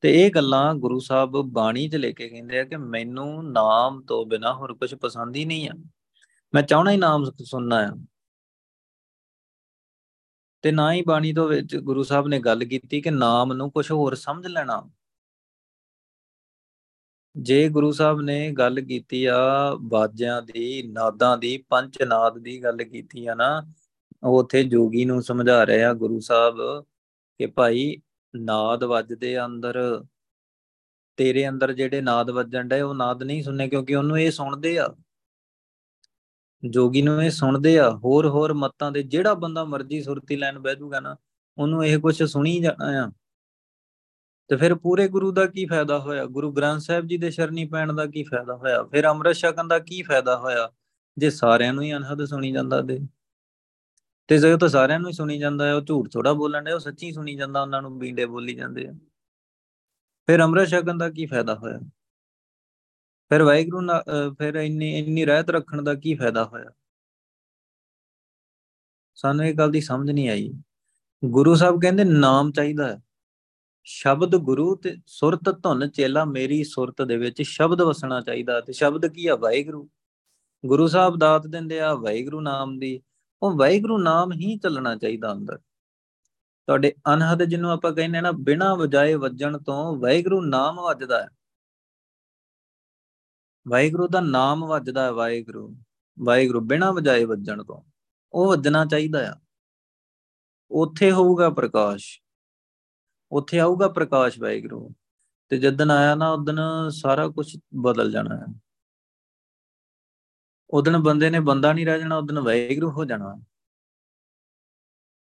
[0.00, 4.26] ਤੇ ਇਹ ਗੱਲਾਂ ਗੁਰੂ ਸਾਹਿਬ ਬਾਣੀ 'ਚ ਲੈ ਕੇ ਕਹਿੰਦੇ ਆ ਕਿ ਮੈਨੂੰ ਨਾਮ ਤੋਂ
[4.26, 5.72] ਬਿਨਾ ਹੋਰ ਕੁਝ ਪਸੰਦ ਹੀ ਨਹੀਂ ਆ।
[6.54, 8.06] ਮੈਂ ਚਾਹਣਾ ਹੀ ਨਾਮ ਸੁਣਨਾ ਆ।
[10.62, 13.90] ਤੇ ਨਾ ਹੀ ਬਾਣੀ ਤੋਂ ਵਿੱਚ ਗੁਰੂ ਸਾਹਿਬ ਨੇ ਗੱਲ ਕੀਤੀ ਕਿ ਨਾਮ ਨੂੰ ਕੁਝ
[13.90, 14.90] ਹੋਰ ਸਮਝ ਲੈਣਾ।
[17.36, 19.38] ਜੇ ਗੁਰੂ ਸਾਹਿਬ ਨੇ ਗੱਲ ਕੀਤੀ ਆ
[19.80, 23.62] ਬਾਜਿਆਂ ਦੀ, ਨਾਦਾਂ ਦੀ ਪੰਜ ਨਾਦ ਦੀ ਗੱਲ ਕੀਤੀ ਆ ਨਾ,
[24.22, 26.84] ਉਹ ਉਥੇ ਜੋਗੀ ਨੂੰ ਸਮਝਾ ਰਿਹਾ ਗੁਰੂ ਸਾਹਿਬ
[27.38, 27.96] ਕਿ ਭਾਈ
[28.36, 30.04] ਨਾਦ ਵੱਜਦੇ ਅੰਦਰ,
[31.16, 34.96] ਤੇਰੇ ਅੰਦਰ ਜਿਹੜੇ ਨਾਦ ਵੱਜਣ ਡੇ ਉਹ ਨਾਦ ਨਹੀਂ ਸੁਣਨੇ ਕਿਉਂਕਿ ਉਹਨੂੰ ਇਹ ਸੁਣਦੇ ਆ।
[36.68, 40.76] ਜੋਗੀ ਨੂੰ ਇਹ ਸੁਣਦੇ ਆ, ਹੋਰ ਹੋਰ ਮੱਤਾਂ ਦੇ, ਜਿਹੜਾ ਬੰਦਾ ਮਰਜ਼ੀ ਸੁਰਤੀ ਲੈਣ ਬਹਿ
[40.76, 41.16] ਜੂਗਾ ਨਾ,
[41.58, 43.12] ਉਹਨੂੰ ਇਹ ਕੁਝ ਸੁਣੀ ਜਾਣਾ ਆ।
[44.48, 46.24] ਤੇ ਫਿਰ ਪੂਰੇ ਗੁਰੂ ਦਾ ਕੀ ਫਾਇਦਾ ਹੋਇਆ?
[46.24, 48.82] ਗੁਰੂ ਗ੍ਰੰਥ ਸਾਹਿਬ ਜੀ ਦੇ ਸ਼ਰਣੀ ਪੈਣ ਦਾ ਕੀ ਫਾਇਦਾ ਹੋਇਆ?
[48.82, 50.70] ਫਿਰ ਅੰਮ੍ਰਿਤ ਛਕਣ ਦਾ ਕੀ ਫਾਇਦਾ ਹੋਇਆ?
[51.18, 53.00] ਜੇ ਸਾਰਿਆਂ ਨੂੰ ਹੀ ਅਨਹਦ ਸੁਣੀ ਜਾਂਦਾ ਦੇ
[54.28, 56.78] ਤੇ ਜੇ ਤਾਂ ਸਾਰਿਆਂ ਨੂੰ ਹੀ ਸੁਣੀ ਜਾਂਦਾ ਹੈ, ਉਹ ਝੂਠ ਥੋੜਾ ਬੋਲਣ ਦੇ ਉਹ
[56.78, 58.92] ਸੱਚੀ ਸੁਣੀ ਜਾਂਦਾ, ਉਹਨਾਂ ਨੂੰ ਬੀਂਡੇ ਬੋਲੀ ਜਾਂਦੇ ਆ।
[60.26, 61.78] ਫਿਰ ਅੰਮ੍ਰਿਤ ਛਕਣ ਦਾ ਕੀ ਫਾਇਦਾ ਹੋਇਆ?
[63.30, 64.04] ਫਿਰ ਵਾਹਿਗੁਰੂ ਨਾਲ
[64.38, 66.70] ਫਿਰ ਇੰਨੀ ਇੰਨੀ ਰਹਿਤ ਰੱਖਣ ਦਾ ਕੀ ਫਾਇਦਾ ਹੋਇਆ?
[69.14, 70.52] ਸਾਨੂੰ ਇਹ ਗੱਲ ਦੀ ਸਮਝ ਨਹੀਂ ਆਈ।
[71.24, 73.02] ਗੁਰੂ ਸਾਹਿਬ ਕਹਿੰਦੇ, ਨਾਮ ਚਾਹੀਦਾ ਹੈ।
[73.84, 79.06] ਸ਼ਬਦ ਗੁਰੂ ਤੇ ਸੁਰਤ ਧੁਨ ਚੇਲਾ ਮੇਰੀ ਸੁਰਤ ਦੇ ਵਿੱਚ ਸ਼ਬਦ ਵਸਣਾ ਚਾਹੀਦਾ ਤੇ ਸ਼ਬਦ
[79.06, 79.36] ਕੀ ਆ?
[79.36, 79.88] ਵਾਹਿਗੁਰੂ।
[80.66, 83.00] ਗੁਰੂ ਸਾਹਿਬ ਦਾਤ ਦਿੰਦੇ ਆ, ਵਾਹਿਗੁਰੂ ਨਾਮ ਦੀ।
[83.42, 85.58] ਉਹ ਵਾਹਿਗੁਰੂ ਨਾਮ ਹੀ ਚੱਲਣਾ ਚਾਹੀਦਾ ਅੰਦਰ।
[86.66, 91.28] ਤੁਹਾਡੇ ਅਨਹਦ ਜਿਹਨੂੰ ਆਪਾਂ ਕਹਿੰਦੇ ਨਾ, ਬਿਨਾ ਵਜਾਏ ਵੱਜਣ ਤੋਂ ਵਾਹਿਗੁਰੂ ਨਾਮ ਵੱਜਦਾ ਹੈ।
[93.68, 95.76] ਵਾਹਿਗੁਰੂ ਦਾ ਨਾਮ ਵੱਜਦਾ ਹੈ ਵਾਹਿਗੁਰੂ।
[96.20, 97.82] ਵਾਹਿਗੁਰੂ ਬਿਨਾ ਵਜਾਏ ਵੱਜਣ ਤੋਂ
[98.32, 99.34] ਉਹ ਵੱਜਣਾ ਚਾਹੀਦਾ ਆ।
[100.70, 102.20] ਉੱਥੇ ਹੋਊਗਾ ਪ੍ਰਕਾਸ਼।
[103.32, 104.94] ਉੱਥੇ ਆਊਗਾ ਪ੍ਰਕਾਸ਼ ਵਾਹਿਗੁਰੂ।
[105.48, 108.60] ਤੇ ਜਦੋਂ ਆਇਆ ਨਾ ਉਦੋਂ ਸਾਰਾ ਕੁਝ ਬਦਲ ਜਾਣਾ ਹੈ
[110.70, 113.42] ਉਦੋਂ ਬੰਦੇ ਨੇ ਬੰਦਾ ਨਹੀਂ ਰਹਿ ਜਾਣਾ ਉਦੋਂ ਵਾਹਿਗੁਰੂ ਹੋ ਜਾਣਾ।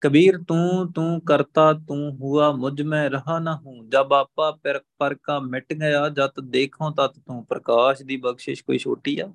[0.05, 0.55] कबीर तू
[0.91, 5.73] तू करता तू हुआ मुझ में रहा ना हूं जब आपा पर, पर का मिट
[5.73, 9.27] गया जत देखो तत तू प्रकाश ਦੀ ਬਖਸ਼ਿਸ਼ ਕੋਈ ਛੋਟੀ ਆ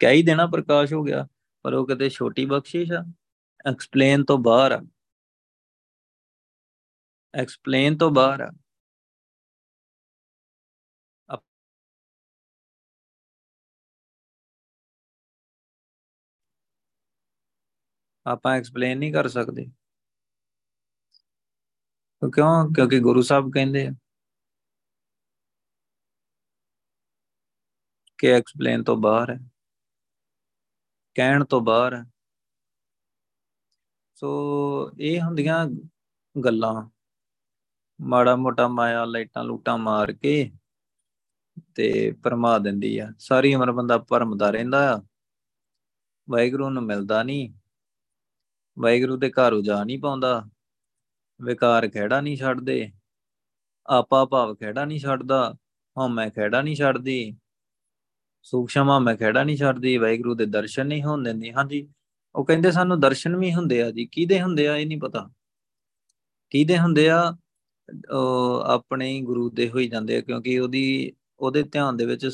[0.00, 1.26] ਕਹਿ ਹੀ ਦੇਣਾ ਪ੍ਰਕਾਸ਼ ਹੋ ਗਿਆ
[1.64, 3.04] ਪਰ ਉਹ ਕਿਤੇ ਛੋਟੀ ਬਖਸ਼ਿਸ਼ ਆ
[3.66, 4.80] ਐਕਸਪਲੇਨ ਤੋਂ ਬਾਹਰ ਆ
[7.34, 8.50] ਐਕਸਪਲੇਨ ਤੋਂ ਬਾਹਰ ਆ
[18.25, 19.65] ਆਪਾਂ ਐਕਸਪਲੇਨ ਨਹੀਂ ਕਰ ਸਕਦੇ।
[22.33, 22.73] ਕਿਉਂ?
[22.73, 23.91] ਕਿਉਂਕਿ ਗੁਰੂ ਸਾਹਿਬ ਕਹਿੰਦੇ ਆ
[28.17, 29.39] ਕਿ ਐਕਸਪਲੇਨ ਤੋਂ ਬਾਹਰ ਹੈ,
[31.15, 32.05] ਕਹਿਣ ਤੋਂ ਬਾਹਰ ਹੈ।
[34.15, 34.29] ਸੋ
[34.99, 35.65] ਇਹ ਹੁੰਦੀਆਂ
[36.45, 36.89] ਗੱਲਾਂ।
[38.01, 40.51] ਮਾੜਾ ਮੋਟਾ ਮਾਇਆ ਲਾਈਟਾਂ ਲੂਟਾਂ ਮਾਰ ਕੇ
[41.75, 45.01] ਤੇ ਪਰਮਾ ਦਿੰਦੀ ਆ। ਸਾਰੀ ਉਮਰ ਬੰਦਾ ਭਰਮਦਾ ਰਹਿੰਦਾ ਆ।
[46.29, 47.62] ਵਾਹਿਗੁਰੂ ਨੂੰ ਮਿਲਦਾ ਨਹੀਂ।
[48.77, 50.43] ਵਾਹਿਗੁਰੂ ਦੇ ਘਰ ਉਜਾ ਨਹੀਂ ਪਾਉਂਦਾ,
[51.39, 52.91] ਵਿਕਾਰ ਖਿਹੜਾ ਨਹੀਂ ਛੱਡਦੇ,
[53.85, 55.53] ਆਪਾ ਭਾਵ ਖਿਹੜਾ ਨਹੀਂ ਛੱਡਦਾ,
[55.97, 57.35] ਹਉਮੈ ਖਿਹੜਾ ਨਹੀਂ ਛੱਡਦੀ
[58.45, 61.87] ਸੂਖਸ਼ਮਾ ਮੈਂ ਖਿਹੜਾ ਨਹੀਂ ਛੱਡਦੀ, ਵਾਹਿਗੁਰੂ ਦੇ ਦਰਸ਼ਨ ਨਹੀਂ ਹੋਣ ਦਿੰਦੀ। ਹਾਂਜੀ,
[62.35, 65.29] ਉਹ ਕਹਿੰਦੇ ਸਾਨੂੰ ਦਰਸ਼ਨ ਵੀ ਹੁੰਦੇ ਆ ਜੀ, ਕਿਹਦੇ ਹੁੰਦੇ ਆ ਇਹ ਨਹੀਂ ਪਤਾ।
[66.51, 67.21] ਕਿਹਦੇ ਹੁੰਦੇ ਆ
[68.67, 72.27] ਆਪਣੇ ਹੀ ਗੁਰੂ ਦੇ ਹੋਈ ਜਾਂਦੇ ਆ, ਕਿਉਂਕਿ ਉਹਦੀ, ਉਹਦੇ ਧਿਆਨ ਦੇ ਵਿੱਚ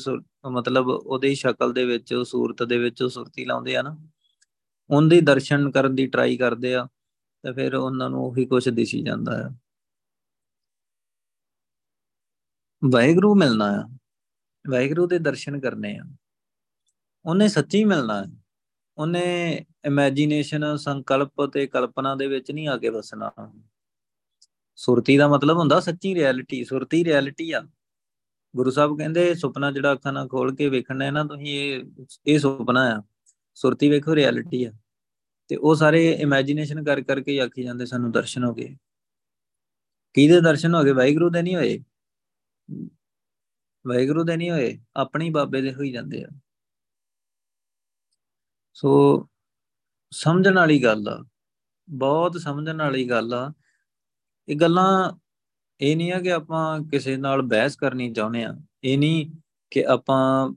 [0.52, 3.96] ਮਤਲਬ ਉਹਦੇ ਸ਼ਕਲ ਦੇ ਵਿੱਚ ਸੂਰਤ ਦੇ ਵਿੱਚ ਸੁਰਤੀ ਲਾਉਂਦੇ ਆ ਨਾ।
[4.90, 6.84] ਉਹਦੇ ਦਰਸ਼ਨ ਕਰਨ ਦੀ ਟਰਾਈ ਕਰਦੇ ਆ,
[7.42, 9.50] ਤੇ ਫਿਰ ਉਹਨਾਂ ਨੂੰ ਉਹੀ ਕੁਝ ਦਿਸੀ ਜਾਂਦਾ ਆ।
[12.92, 13.98] ਵਾਹਿਗੁਰੂ ਮਿਲਣਾ ਆ।
[14.70, 16.02] ਵਾਹਿਗੁਰੂ ਦੇ ਦਰਸ਼ਨ ਕਰਨੇ ਆ।
[17.24, 18.26] ਉਹਨੇ ਸੱਚੀ ਮਿਲਣਾ ਹੈ
[18.96, 23.32] ਉਹਨੇ ਇਮੇਜਿਨੇਸ਼ਨ ਸੰਕਲਪ ਤੇ ਕਲਪਨਾ ਦੇ ਵਿੱਚ ਨਹੀਂ ਆ ਕੇ ਵਸਣਾ।
[24.76, 27.62] ਸੁਰਤੀ ਦਾ ਮਤਲਬ ਹੁੰਦਾ ਸੱਚੀ ਰਿਐਲਿਟੀ ਸੁਰਤੀ ਰਿਐਲਿਟੀ ਆ।
[28.56, 31.84] ਗੁਰੂ ਸਾਹਿਬ ਕਹਿੰਦੇ, ਸੁਪਨਾ ਜਿਹੜਾ ਅੱਖਾਂ ਨਾਲ ਖੋਲ ਕੇ ਵੇਖਣਾ ਹੈ ਨਾ, ਤੁਸੀਂ ਇਹ
[32.26, 33.02] ਇਹ ਸੁਪਨਾ ਆ।
[33.54, 34.72] ਸੁਰਤੀ ਵੇਖੋ ਰਿਐਲਿਟੀ ਆ।
[35.48, 38.76] ਤੇ ਉਹ ਸਾਰੇ ਇਮੇਜਿਨੇਸ਼ਨ ਕਰ ਕਰਕੇ ਆਖੀ ਜਾਂਦੇ ਸਾਨੂੰ ਦਰਸ਼ਨ ਹੋ ਗਏ।
[40.14, 40.92] ਕਿਹਦੇ ਦਰਸ਼ਨ ਹੋ ਗਏ?
[40.92, 41.78] ਵਾਹਿਗੁਰੂ ਦੇ ਨਹੀਂ ਹੋਏ?
[43.86, 46.28] ਵਾਹਿਗੁਰੂ ਦੇ ਨਹੀਂ ਹੋਏ, ਆਪਣੀ ਬਾਬੇ ਦੇ ਹੋਈ ਜਾਂਦੇ ਆ।
[48.74, 49.28] ਸੋ
[50.10, 51.24] ਸਮਝਣ ਵਾਲੀ ਗੱਲ ਆ,
[51.90, 53.52] ਬਹੁਤ ਸਮਝਣ ਵਾਲੀ ਗੱਲ ਆ।
[54.48, 55.12] ਇਹ ਗੱਲਾਂ
[55.80, 58.54] ਇਹ ਨਹੀਂ ਆ ਕਿ ਆਪਾਂ ਕਿਸੇ ਨਾਲ ਬਹਿਸ ਕਰਨੀ ਚਾਹੁੰਦੇ ਆ।
[58.84, 59.30] ਇਹ ਨਹੀਂ
[59.70, 60.50] ਕਿ ਆਪਾਂ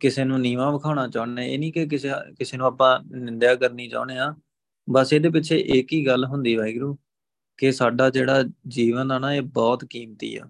[0.00, 4.18] ਕਿਸੇ ਨੂੰ ਨੀਵਾ ਵਿਖਾਉਣਾ ਚਾਹੁੰਦੇ, ਇਹ ਨਹੀਂ ਕਿ ਕਿਸੇ ਕਿਸੇ ਨੂੰ ਆਪਾਂ ਨਿੰਦਿਆ ਕਰਨੀ ਚਾਹੁੰਦੇ
[4.18, 4.34] ਆ
[4.90, 6.98] ਬਸ ਇਹਦੇ ਪਿੱਛੇ ਇੱਕ ਹੀ ਗੱਲ ਹੁੰਦੀ ਵਾਹਿਗੁਰੂ,
[7.58, 10.46] ਕਿ ਸਾਡਾ ਜਿਹੜਾ ਜੀਵਨ ਆ ਨਾ, ਇਹ ਬਹੁਤ ਕੀਮਤੀ ਆ।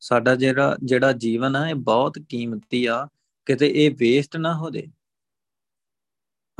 [0.00, 3.08] ਸਾਡਾ ਜਿਹੜਾ ਜਿਹੜਾ ਜੀਵਨ ਆ, ਇਹ ਬਹੁਤ ਕੀਮਤੀ ਆ।
[3.46, 4.86] ਕਿਤੇ ਇਹ ਵੇਸਟ ਨਾ ਹੋ ਜੇ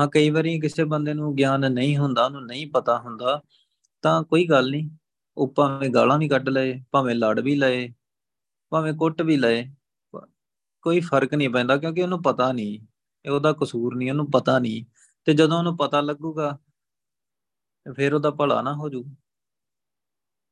[0.01, 3.43] ਹਾਂ, ਕਈ ਵਾਰੀ ਕਿਸੇ ਬੰਦੇ ਨੂੰ ਗਿਆਨ ਨਹੀਂ ਹੁੰਦਾ, ਉਹਨੂੰ ਨਹੀਂ ਪਤਾ ਹੁੰਦਾ,
[4.03, 4.91] ਤਾਂ ਕੋਈ ਗੱਲ ਨਹੀਂ।
[5.37, 7.93] ਉਹ ਭਾਵੇਂ ਗਾਲਾਂ ਵੀ ਕੱਢ ਲਏ, ਭਾਵੇਂ ਲੜ ਵੀ ਲਏ,
[8.71, 9.69] ਭਾਵੇਂ ਕੁੱਟ ਵੀ ਲਏ।
[10.83, 12.87] ਕੋਈ ਫ਼ਰਕ ਨਹੀਂ ਪੈਂਦਾ ਕਿਉਂਕਿ ਉਹਨੂੰ ਪਤਾ ਨਹੀਂ।
[13.27, 14.85] ਇਹ ਉਹਦਾ ਕਸੂਰ ਨਹੀਂ, ਉਹਨੂੰ ਪਤਾ ਨਹੀਂ।
[15.25, 16.59] ਤੇ ਜਦੋਂ ਉਹਨੂੰ ਪਤਾ ਲੱਗੂਗਾ,
[17.97, 19.05] ਫਿਰ ਉਹਦਾ ਭਲਾ ਨਾ ਹੋ ਜੂ।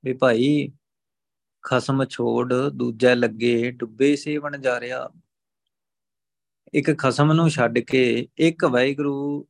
[0.04, 0.72] ਵੀ ਭਾਈ,
[1.62, 5.10] ਖਸਮ ਛੋੜ, ਦੂਜਾ ਲੱਗੇ, ਡੁੱਬੇ ਸੇਵਣ ਜਾ ਰਿਹਾ।
[6.74, 9.46] ਇੱਕ ਖਸਮ ਨੂੰ ਛੱਡ ਕੇ, ਇੱਕ ਵੈਗਰੂ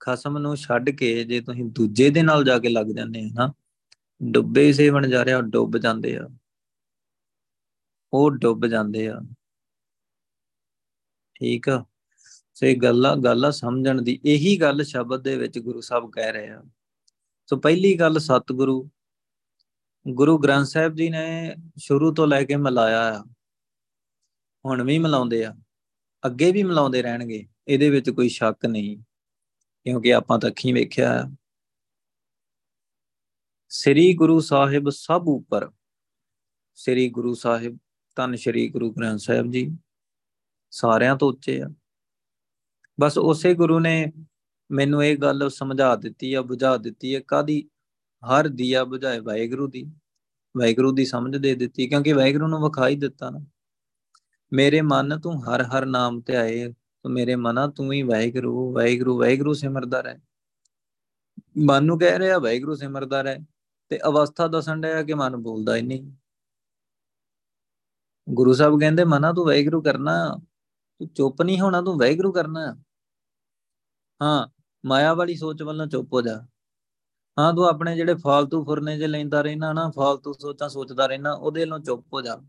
[0.00, 3.52] ਖਸਮ ਨੂੰ ਛੱਡ ਕੇ ਜੇ ਤੁਸੀਂ ਦੂਜੇ ਦੇ ਨਾਲ ਜਾ ਕੇ ਲੱਗ ਜਾਂਦੇ ਆ ਨਾ,
[4.22, 6.28] ਡੁੱਬੇ ਸੇਵਣ ਜਾ ਰਿਹਾ ਡੁੱਬ ਜਾਂਦੇ ਆ।
[8.12, 9.20] ਉਹ ਡੁੱਬ ਜਾਂਦੇ ਆ।
[11.40, 11.84] ਠੀਕ ਆ।
[12.54, 16.62] ਸੇ ਗੱਲਾਂ ਗੱਲਾਂ ਸਮਝਣ ਦੀ ਇਹੀ ਗੱਲ ਸ਼ਬਦ ਦੇ ਵਿੱਚ ਗੁਰੂ ਸਾਹਿਬ ਕਹਿ ਰਹੇ ਆ।
[17.46, 18.90] ਸੋ ਪਹਿਲੀ ਗੱਲ ਸਤਿਗੁਰੂ।
[20.08, 23.24] ਗੁਰੂ ਗ੍ਰੰਥ ਸਾਹਿਬ ਜੀ ਨੇ ਸ਼ੁਰੂ ਤੋਂ ਲੈ ਕੇ ਮਿਲਾਇਆ ਆ।
[24.64, 25.54] ਹੁਣ ਵੀ ਮਿਲਾਉਂਦੇ ਆ।
[26.26, 28.98] ਅੱਗੇ ਵੀ ਮਿਲਾਉਂਦੇ ਰਹਿਣਗੇ। ਇਹਦੇ ਵਿੱਚ ਕੋਈ ਸ਼ੱਕ ਨਹੀਂ।
[29.84, 31.36] ਕਿਉਂਕਿ ਆਪਾਂ ਤਾਂ ਅੱਖੀਂ ਵੇਖਿਆ ਆ।
[33.68, 35.70] ਸ੍ਰੀ ਗੁਰੂ ਸਾਹਿਬ ਸਭ ਉੱਪਰ।
[36.74, 37.78] ਸ੍ਰੀ ਗੁਰੂ ਸਾਹਿਬ
[38.16, 39.78] ਤਨ ਸ੍ਰੀ ਗੁਰੂ ਗ੍ਰੰਥ ਸਾਹਿਬ ਜੀ।
[40.70, 41.68] ਸਾਰਿਆਂ ਤੋਂ ਉੱਚੇ ਆ।
[43.00, 44.12] ਬਸ ਉਸੇ ਗੁਰੂ ਨੇ
[44.70, 47.68] ਮੈਨੂੰ ਇਹ ਗੱਲ ਸਮਝਾ ਦਿੱਤੀ ਆ, ਬੁਝਾ ਦਿੱਤੀ ਹੈ ਕਾਦੀ
[48.22, 49.92] ਹਰ ਦੀਆ ਬੁਝਾਏ ਵਾਹਿਗੁਰੂ ਦੀ।
[50.56, 53.40] ਵਾਹਿਗੁਰੂ ਦੀ ਸਮਝ ਦੇ ਦਿੱਤੀ, ਕਿਉਂਕਿ ਵਾਹਿਗੁਰੂ ਨੂੰ ਵਿਖਾਈ ਦਿੱਤਾ ਨਾ।
[54.52, 59.18] ਮੇਰੇ ਮਨ ਤੂੰ ਹਰ ਹਰ ਨਾਮ ਤੇ ਆਏ ਤੂੰ ਮੇਰੇ ਮਨਾ ਤੂੰ ਹੀ ਵਾਹਿਗੁਰੂ ਵਾਹਿਗੁਰੂ
[59.18, 60.18] ਵਾਹਿਗੁਰੂ ਸਿਮਰਦਾ ਰਹਿ।
[61.58, 63.38] ਮਨ ਨੂੰ ਕਹਿ ਰਿਹਾ, ਵਾਹਿਗੁਰੂ ਸਿਮਰਦਾ ਰਹਿ,
[63.88, 66.12] ਤੇ ਅਵਸਥਾ ਦੱਸਣ ਡਿਆ ਕਿ ਮਨ ਬੋਲਦਾ ਹੀ ਨਹੀਂ।
[68.30, 70.36] ਗੁਰੂ ਸਾਹਿਬ ਕਹਿੰਦੇ, ਮਨਾ ਤੂੰ ਵਾਹਿਗੁਰੂ ਕਰਨਾ।
[71.00, 72.82] ਤੂੰ ਚੁੱਪ ਨਹੀਂ ਹੋਣਾ, ਤੂੰ ਵਾਹਿਗੁਰੂ ਕਰਨਾ।
[74.22, 74.48] ਹਾਂ,
[74.86, 76.46] ਮਾਇਆ ਵਾਲੀ ਸੋਚ ਵੱਲੋਂ ਚੁੱਪ ਹੋ ਜਾ।
[77.38, 81.60] ਹਾਂ, ਤੂੰ ਆਪਣੇ ਜਿਹੜੇ ਫਾਲਤੂ ਫੁਰਨੇ ਜੇ ਲੈਂਦਾ ਰਹਿਣਾ ਨਾ, ਫਾਲਤੂ ਸੋਚਾਂ ਸੋਚਦਾ ਰਹਿਣਾ, ਉਹਦੇ
[81.60, 82.40] ਵੱਲੋਂ ਚੁੱਪ ਹੋ ਜਾ।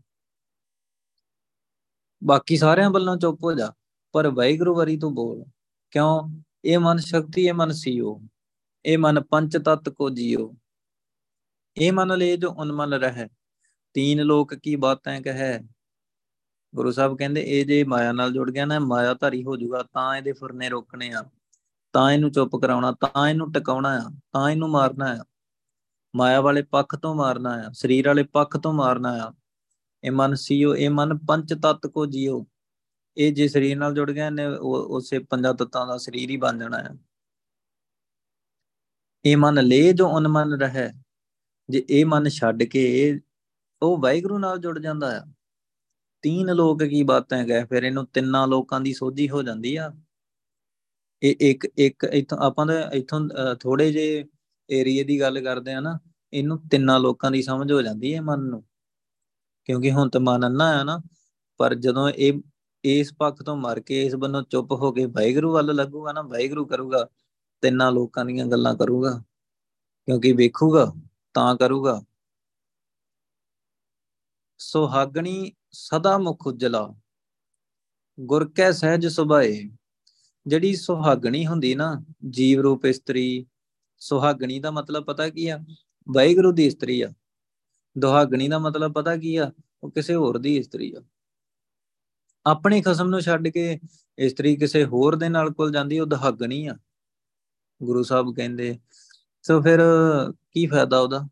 [2.24, 3.72] ਬਾਕੀ ਸਾਰਿਆਂ ਵੱਲੋਂ ਚੁੱਪ ਹੋ ਜਾ,
[4.12, 5.44] ਪਰ ਵਾਹਿਗੁਰੂ ਵਰੀ ਤੂੰ ਬੋਲ।
[5.90, 6.28] ਕਿਉਂ?
[6.64, 8.20] ਇਹ ਮਨ ਸ਼ਕਤੀ, ਇਹ ਮਨ ਸੀਓ।
[8.84, 10.54] ਇਹ ਮਨ ਪੰਚ ਤਤ ਕੋ ਜੀਓ।
[11.76, 13.28] ਇਹ ਮਨ ਲੈ ਜੋ ਉਨਮਨ ਰਹਿ।
[13.94, 15.60] ਤੀਨ ਲੋਕ ਕੀ ਬਾਤਾਂ ਕਹੈ?
[16.74, 20.16] ਗੁਰੂ ਸਾਹਿਬ ਕਹਿੰਦੇ, ਇਹ ਜੇ ਮਾਇਆ ਨਾਲ ਜੁੜ ਗਿਆ ਨਾ, ਮਾਇਆ ਧਾਰੀ ਹੋ ਜਾਊਗਾ, ਤਾਂ
[20.16, 21.24] ਇਹਦੇ ਫੁਰਨੇ ਰੋਕਣੇ ਆ।
[21.92, 25.24] ਤਾਂ ਇਹਨੂੰ ਚੁੱਪ ਕਰਾਉਣਾ, ਤਾਂ ਇਹਨੂੰ ਟਿਕਾਉਣਾ ਆ, ਤਾਂ ਇਹਨੂੰ ਮਾਰਨਾ ਆ।
[26.16, 29.32] ਮਾਇਆ ਵਾਲੇ ਪੱਖ ਤੋਂ ਮਾਰਨਾ ਆ, ਸਰੀਰ ਵਾਲੇ ਪੱਖ ਤੋਂ ਮਾਰਨਾ ਆ।
[30.04, 32.46] ਇਹ ਮਨ ਸੀਓ, ਇਹ ਮਨ ਪੰਜ ਤਤ ਕੋ ਜੀਓ।
[33.16, 36.76] ਇਹ ਜੇ ਸਰੀਰ ਨਾਲ ਜੁੜ ਗਿਆ ਨੇ ਉਸੇ ਪੰਜਾਂ ਤਤਾਂ ਦਾ ਸਰੀਰ ਹੀ ਬਣ ਜਾਣਾ
[36.76, 36.96] ਆ।
[39.24, 40.88] ਇਹ ਮਨ ਲੈ ਜੋ ਅਨਮਨ ਰਹੇ।
[41.70, 43.20] ਜੇ ਇਹ ਮਨ ਛੱਡ ਕੇ
[43.82, 45.26] ਉਹ ਵਾਹਿਗੁਰੂ ਨਾਲ ਜੁੜ ਜਾਂਦਾ ਆ
[46.22, 49.92] ਤੀਨ ਲੋਕ ਕੀ ਬਾਤਾਂ ਗਏ ਫਿਰ ਇਹਨੂੰ ਤਿੰਨਾਂ ਲੋਕਾਂ ਦੀ ਸੋਝੀ ਹੋ ਜਾਂਦੀ ਆ।
[51.22, 53.20] ਇਹ ਇੱਕ ਇੱਕ ਇਥੋਂ ਆਪਾਂ ਦੇ ਇਥੋਂ
[53.60, 54.24] ਥੋੜੇ ਜੇ
[54.70, 55.98] ਏਰੀਏ ਦੀ ਗੱਲ ਕਰਦੇ ਆ ਨਾ,
[56.32, 58.64] ਇਹਨੂੰ ਤਿੰਨਾਂ ਲੋਕਾਂ ਦੀ ਸਮਝ ਹੋ ਜਾਂਦੀ ਹੈ ਮਨ ਨੂੰ।
[59.64, 61.00] ਕਿਉਂਕਿ ਹੁਣ ਤਾਂ ਮਨ ਅੰਨਾ ਆ ਨਾ,
[61.58, 62.40] ਪਰ ਜਦੋਂ ਇਹ,
[62.84, 66.66] ਇਸ ਪੱਖ ਤੋਂ ਮਰ ਕੇ ਇਸ ਬੰਨੋਂ ਚੁੱਪ ਹੋ ਕੇ ਵਾਹਿਗੁਰੂ ਵੱਲ ਲੱਗੂਗਾ ਨਾ, ਵਾਹਿਗੁਰੂ
[66.66, 67.08] ਕਰੂਗਾ,
[67.62, 69.22] ਤਿੰਨਾਂ ਲੋਕਾਂ ਦੀਆਂ ਗੱਲਾਂ ਕਰੂਗਾ।
[70.06, 70.92] ਕਿਉਂਕਿ ਵੇਖੂਗਾ,
[71.34, 72.02] ਤਾਂ ਕਰੂਗਾ।
[74.58, 76.94] ਸੁਹਾਗਣੀ ਸਦਾ ਮੁਖ ਉਜਲਾ।
[78.20, 79.70] ਗੁਰ ਕੈ ਸਹਿਜ ਸੁਭਾਏ,
[80.46, 83.46] ਜਿਹੜੀ ਸੁਹਾਗਣੀ ਹੁੰਦੀ ਨਾ, ਜੀਵ ਰੂਪ ਇਸਤਰੀ।
[83.98, 85.58] ਸੁਹਾਗਣੀ ਦਾ ਮਤਲਬ ਪਤਾ ਕੀ ਆ?
[86.08, 87.12] ਵਾਹਿਗੁਰੂ ਦੀ ਇਸਤਰੀ ਆ।
[87.98, 89.52] ਦੁਹਾਗਣੀ ਦਾ ਮਤਲਬ ਪਤਾ ਕੀ ਆ?
[89.82, 91.02] ਉਹ ਕਿਸੇ ਹੋਰ ਦੀ ਇਸਤਰੀ ਆ।
[92.46, 93.80] ਆਪਣੇ ਖਸਮ ਨੂੰ ਛੱਡ ਕੇ
[94.18, 96.76] ਇਸਤਰੀ ਕਿਸੇ ਹੋਰ ਦੇ ਨਾਲ ਕੋਲ ਜਾਂਦੀ, ਉਹ ਦੁਹਾਗਣੀ ਆ।
[97.82, 98.78] ਗੁਰੂ ਸਾਹਿਬ ਕਹਿੰਦੇ,
[99.42, 99.80] ਸੋ ਫਿਰ
[100.52, 101.28] ਕੀ ਫਾਇਦਾ ਉਹਦਾ?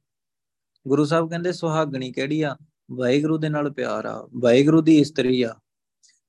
[0.89, 2.57] ਗੁਰੂ ਸਾਹਿਬ ਕਹਿੰਦੇ, ਸੁਹਾਗਣੀ ਕਿਹੜੀ ਆ?
[2.91, 5.55] ਵਾਹਿਗੁਰੂ ਦੇ ਨਾਲ ਪਿਆਰ ਆ, ਵਾਹਿਗੁਰੂ ਦੀ ਇਸਤਰੀ ਆ।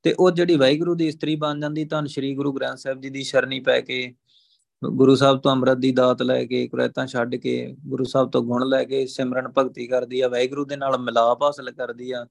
[0.03, 3.23] ਤੇ ਉਹ ਜਿਹੜੀ ਵਾਹਿਗੁਰੂ ਦੀ ਇਸਤਰੀ ਬਣ ਜਾਂਦੀ ਤਾਂ ਸ੍ਰੀ ਗੁਰੂ ਗ੍ਰੰਥ ਸਾਹਿਬ ਜੀ ਦੀ
[3.23, 4.15] ਸ਼ਰਣੀ ਪੈ ਕੇ,
[4.83, 8.67] ਗੁਰੂ ਸਾਹਿਬ ਤੋਂ ਅੰਮ੍ਰਿਤ ਦੀ ਦਾਤ ਲੈ ਕੇ ਕੁਰੈਤਾਂ ਛੱਡ ਕੇ, ਗੁਰੂ ਸਾਹਿਬ ਤੋਂ ਗੁਣ
[8.67, 12.25] ਲੈ ਕੇ, ਸਿਮਰਨ ਭਗਤੀ ਕਰਦੀ ਆ, ਵਾਹਿਗੁਰੂ ਦੇ ਨਾਲ ਮਿਲਾਪ ਹਾਸਲ ਕਰਦੀ ਆ।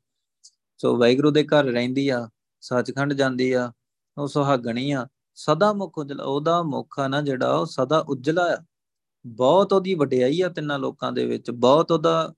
[0.78, 2.28] ਸੋ ਵਾਹਿਗੁਰੂ ਦੇ ਘਰ ਰਹਿੰਦੀ ਆ,
[2.60, 3.72] ਸੱਚਖੰਡ ਜਾਂਦੀ ਆ,
[4.18, 8.64] ਉਹ ਸੁਹਾਗਣੀ ਆ। ਸਦਾ ਮੁਖ ਉਜਲਾ, ਉਹਦਾ ਮੁਖ ਆ ਨਾ ਜਿਹੜਾ, ਉਹ ਸਦਾ ਉਜਲਾ ਆ।
[9.26, 12.34] ਬਹੁਤ ਉਹਦੀ ਵਡਿਆਈ ਆ ਤਿੰਨਾਂ ਲੋਕਾਂ ਦੇ ਵਿੱਚ, ਬਹੁਤ ਉਹਦਾ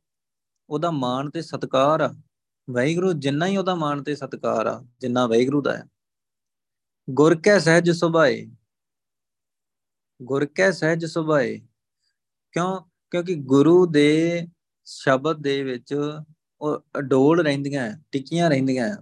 [0.71, 2.15] ਉਹਦਾ ਮਾਣ ਤੇ ਸਤਕਾਰ ਆ।
[2.71, 5.85] ਵਾਹਿਗੁਰੂ ਜਿੰਨਾ ਹੀ ਉਹਦਾ ਮਾਣ ਤੇ ਸਤਕਾਰ ਆ, ਜਿੰਨਾ ਵਾਹਿਗੁਰੂ ਦਾ ਹੈ
[7.11, 8.47] ਗੁਰ ਕੈ ਸਹਿਜ ਸੁਭਾਏ।
[10.23, 11.61] ਗੁਰ ਕੈ ਸਹਿਜ ਸੁਭਾਏ।
[12.53, 12.81] ਕਿਉਂ?
[13.11, 14.47] ਕਿਉਂਕਿ ਗੁਰੂ ਦੇ
[14.85, 15.95] ਸ਼ਬਦ ਦੇ ਵਿੱਚ
[16.61, 18.97] ਉਹ ਅਡੋਲ ਰਹਿੰਦੀਆਂ ਟਿਕੀਆਂ ਰਹਿੰਦੀਆਂ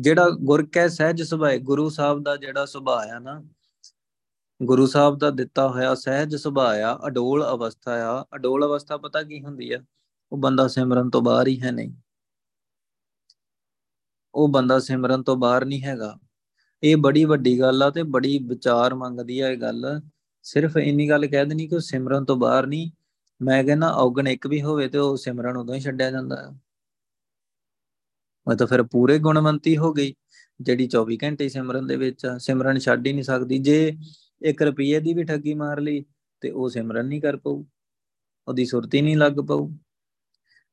[0.00, 3.44] ਜਿਹੜਾ ਗੁਰ ਕੈ ਸਹਿਜ ਸੁਭਾਏ, ਗੁਰੂ ਸਾਹਿਬ ਦਾ ਜਿਹੜਾ ਸੁਭਾਅ ਆ ਨਾ,
[4.62, 9.44] ਗੁਰੂ ਸਾਹਿਬ ਦਾ ਦਿੱਤਾ ਹੋਇਆ ਸਹਿਜ ਸੁਭਾਅ ਆ, ਅਡੋਲ ਅਵਸਥਾ ਆ। ਅਡੋਲ ਅਵਸਥਾ ਪਤਾ ਕੀ
[9.44, 9.84] ਹੁੰਦੀ ਆ?
[10.32, 11.92] ਉਹ ਬੰਦਾ ਸਿਮਰਨ ਤੋਂ ਬਾਹਰ ਹੀ ਹੈ ਨਹੀਂ।
[14.34, 16.18] ਉਹ ਬੰਦਾ ਸਿਮਰਨ ਤੋਂ ਬਾਹਰ ਨਹੀਂ ਹੈਗਾ।
[16.82, 20.00] ਇਹ ਬੜੀ ਵੱਡੀ ਗੱਲ ਆ ਤੇ ਬੜੀ ਵਿਚਾਰ ਮੰਗਦੀ ਆ ਇਹ ਗੱਲ।
[20.42, 22.90] ਸਿਰਫ ਇੰਨੀ ਗੱਲ ਕਹਿ ਦੇਣੀ ਕਿ ਉਹ ਸਿਮਰਨ ਤੋਂ ਬਾਹਰ ਨਹੀਂ।
[23.42, 26.48] ਮੈਂ ਕਹਿੰਦਾ ਔਗਣ ਇੱਕ ਵੀ ਹੋਵੇ ਤੇ ਉਹ ਸਿਮਰਨ ਉਦੋਂ ਹੀ ਛੱਡਿਆ ਜਾਂਦਾ ਹੈ
[28.46, 30.14] ਉਹ ਤਾਂ ਫਿਰ ਪੂਰੇ ਗੁਣਵੰਤੀ ਹੋ ਗਈ,
[30.60, 33.96] ਜਿਹੜੀ 24 ਘੰਟੇ ਸਿਮਰਨ ਦੇ ਵਿੱਚ ਸਿਮਰਨ ਛੱਡ ਹੀ ਨਹੀਂ ਸਕਦੀ। ਜੇ
[34.42, 36.04] 1 ਰੁਪਏ ਦੀ ਵੀ ਠੱਗੀ ਮਾਰ ਲਈ
[36.40, 37.64] ਤੇ ਉਹ ਸਿਮਰਨ ਨਹੀਂ ਕਰ ਪਾਉ
[38.48, 39.68] ਉਹਦੀ ਸੁਰਤੀ ਨਹੀਂ ਲੱਗ ਪਾਉ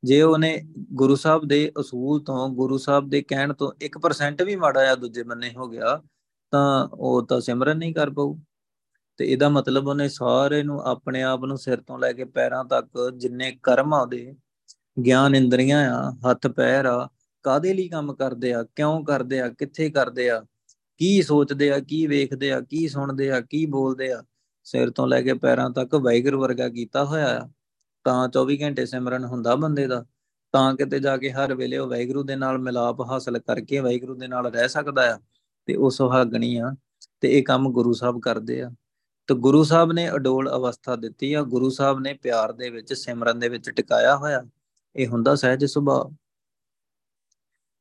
[0.06, 0.62] ਜੇ ਉਹਨੇ
[0.94, 5.24] ਗੁਰੂ ਸਾਹਿਬ ਦੇ ਅਸੂਲ ਤੋਂ, ਗੁਰੂ ਸਾਹਿਬ ਦੇ ਕਹਿਣ ਤੋਂ 1% ਵੀ ਮਾੜਾ ਆ ਦੂਜੇ
[5.24, 6.02] ਬੰਨੇ ਹੋ ਗਿਆ,
[6.52, 8.39] ਤਾਂ ਉਹ ਤਾਂ ਸਿਮਰਨ ਨਹੀਂ ਕਰ ਪਾਉ
[9.18, 13.12] ਤੇ ਇਹਦਾ ਮਤਲਬ ਉਹਨੇ ਸਾਰੇ ਨੂੰ ਆਪਣੇ ਆਪ ਨੂੰ ਸਿਰ ਤੋਂ ਲੈ ਕੇ ਪੈਰਾਂ ਤੱਕ
[13.18, 14.36] ਜਿੰਨੇ ਕਰਮ ਆ ਉਹਦੇ,
[15.06, 17.10] ਗਿਆਨ ਇੰਦਰੀਆਂ ਆ, ਹੱਥ ਪੈਰ ਆ
[17.44, 20.46] ਕਾਦੇ ਲਈ ਕੰਮ ਕਰਦੇ ਆ, ਕਿਉਂ ਕਰਦੇ ਆ, ਕਿੱਥੇ ਕਰਦੇ ਆ,
[20.98, 24.24] ਕੀ ਸੋਚਦੇ ਆ, ਕੀ ਵੇਖਦੇ ਆ, ਕੀ ਸੁਣਦੇ ਆ, ਕੀ ਬੋਲਦੇ ਆ,
[24.63, 27.50] ਸਿਰ ਤੋਂ ਲੈ ਕੇ ਪੈਰਾਂ ਤੱਕ ਵਾਹਿਗੁਰੂ ਵਰਗਾ ਕੀਤਾ ਹੋਇਆ ਆ।
[28.06, 30.06] ਤਾਂ 24 ਘੰਟੇ ਸਿਮਰਨ ਹੁੰਦਾ ਬੰਦੇ ਦਾ,
[30.52, 34.28] ਤਾਂ ਕਿਤੇ ਜਾ ਕੇ ਹਰ ਵੇਲੇ ਉਹ ਵਾਹਿਗੁਰੂ ਦੇ ਨਾਲ ਮਿਲਾਪ ਹਾਸਲ ਕਰਕੇ ਵਾਹਿਗੁਰੂ ਦੇ
[34.28, 35.20] ਨਾਲ ਰਹਿ ਸਕਦਾ ਆ
[35.65, 36.72] ਤੇ ਉਹ ਸੁਹਾਗਣੀ ਆ
[37.22, 38.72] ਤੇ ਇਹ ਕੰਮ ਗੁਰੂ ਸਾਹਿਬ ਕਰਦੇ ਆ।
[39.28, 43.39] ਤੇ ਗੁਰੂ ਸਾਹਿਬ ਨੇ ਅਡੋਲ ਅਵਸਥਾ ਦਿੱਤੀ ਆ, ਗੁਰੂ ਸਾਹਿਬ ਨੇ ਪਿਆਰ ਦੇ ਵਿੱਚ, ਸਿਮਰਨ
[43.39, 44.44] ਦੇ ਵਿੱਚ ਟਿਕਾਇਆ ਹੋਇਆ,
[44.96, 46.15] ਇਹ ਹੁੰਦਾ ਸਹਿਜ ਸੁਭਾਅ।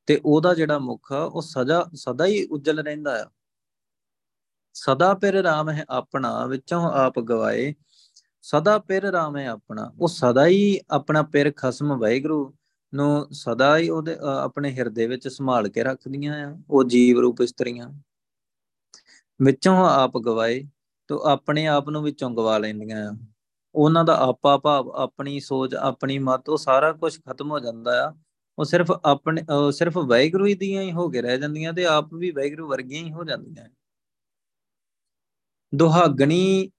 [0.07, 3.27] ਤੇ ਉਹਦਾ ਜਿਹੜਾ ਮੁਖ ਆ, ਉਹ ਸਦਾ ਸਦਾ ਹੀ ਉਜਲ ਰਹਿੰਦਾ ਆ।
[4.75, 7.75] ਸਦਾ ਪਿਰ ਰਾਮ ਹੈ ਆਪਣਾ, ਵਿੱਚੋਂ ਆਪ ਗਵਾਏ
[8.45, 12.55] ਸਦਾ ਪਿਰ ਰਾਮ ਹੈ ਆਪਣਾ। ਉਹ ਸਦਾ ਹੀ ਆਪਣਾ ਪਿਰ ਖਸਮ ਵਾਹਿਗੁਰੂ
[12.95, 17.89] ਨੂੰ ਸਦਾ ਹੀ ਉਹਦੇ ਆਪਣੇ ਹਿਰਦੇ ਵਿੱਚ ਸੰਭਾਲ ਕੇ ਰੱਖਦੀਆਂ ਆ। ਉਹ ਜੀਵ ਰੂਪ ਇਸਤਰੀਆਂ।
[19.43, 20.63] ਵਿੱਚੋਂ ਆਪ ਗਵਾਏ
[21.09, 23.17] ਤੋ ਆਪਣੇ ਆਪ ਨੂੰ ਵਿੱਚੋਂ ਗਵਾ ਲੈਂਦੀਆਂ ਆ।
[23.75, 28.13] ਉਹਨਾਂ ਦਾ ਆਪਾ ਭਾਵ, ਆਪਣੀ ਸੋਚ, ਆਪਣੀ ਮਤ, ਉਹ ਸਾਰਾ ਕੁਝ ਖਤਮ ਹੋ ਜਾਂਦਾ ਆ।
[28.59, 32.31] ਉਹ ਸਿਰਫ ਆਪਣੇ ਸਿਰਫ ਵੈਗਰੂ ਹੀ ਦੀਆਂ ਹੀ ਹੋ ਕੇ ਰਹਿ ਜਾਂਦੀਆਂ ਤੇ ਆਪ ਵੀ
[32.31, 33.69] ਵੈਗਰੂ ਵਰਗੀਆਂ ਹੀ ਹੋ ਜਾਂਦੀਆਂ।
[35.75, 36.71] ਦੁਹਾਗਣੀ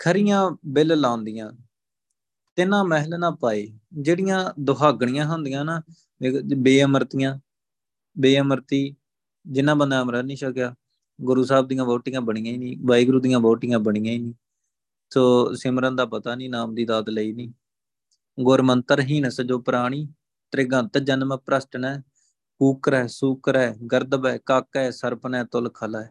[0.00, 1.50] ਖਰੀਆਂ ਬਿੱਲ ਲਾਉਂਦੀਆਂ,
[2.58, 5.80] ਤਿੰਨਾਂ ਮਹਿਲ ਨਾ ਪਾਏ, ਜਿਹੜੀਆਂ ਦੁਹਾਗਣੀਆਂ ਹੁੰਦੀਆਂ ਨਾ
[6.58, 7.38] ਬੇਅਮਰਤੀਆਂ,
[8.16, 8.94] ਬੇਅਮਰਤੀ,
[9.46, 10.74] ਜਿਨ੍ਹਾਂ ਬੰਦਾ ਅਮਰ ਨਹੀਂ ਛਕਿਆ,
[11.18, 14.34] ਗੁਰੂ ਸਾਹਿਬ ਦੀਆਂ ਵੋਟੀਆਂ ਬਣੀਆਂ ਹੀ ਨਹੀਂ, ਵਾਹਿਗੁਰੂ ਦੀਆਂ ਵੋਟੀਆਂ ਬਣੀਆਂ ਹੀ ਨਹੀਂ,
[15.12, 17.52] ਸੋ ਸਿਮਰਨ ਦਾ ਪਤਾ ਨਹੀਂ, ਨਾਮ ਦੀ ਦਾਤ ਲਈ ਨਹੀਂ
[18.38, 20.06] ਗੁਰਮੰਤਰ ਹੀ ਨਸ ਜੋ ਪ੍ਰਾਣੀ,
[20.52, 21.96] ਤ੍ਰਿਗੰਤ ਜਨਮ ਪ੍ਰਸ਼ਟਨੈ
[22.60, 26.06] ਕੂਕਰੈ ਸੂਕਰੈ ਗਰਦਬੈ ਕਾਕੈ ਸਰਪਨੈ ਤੁਲ ਖਲੈ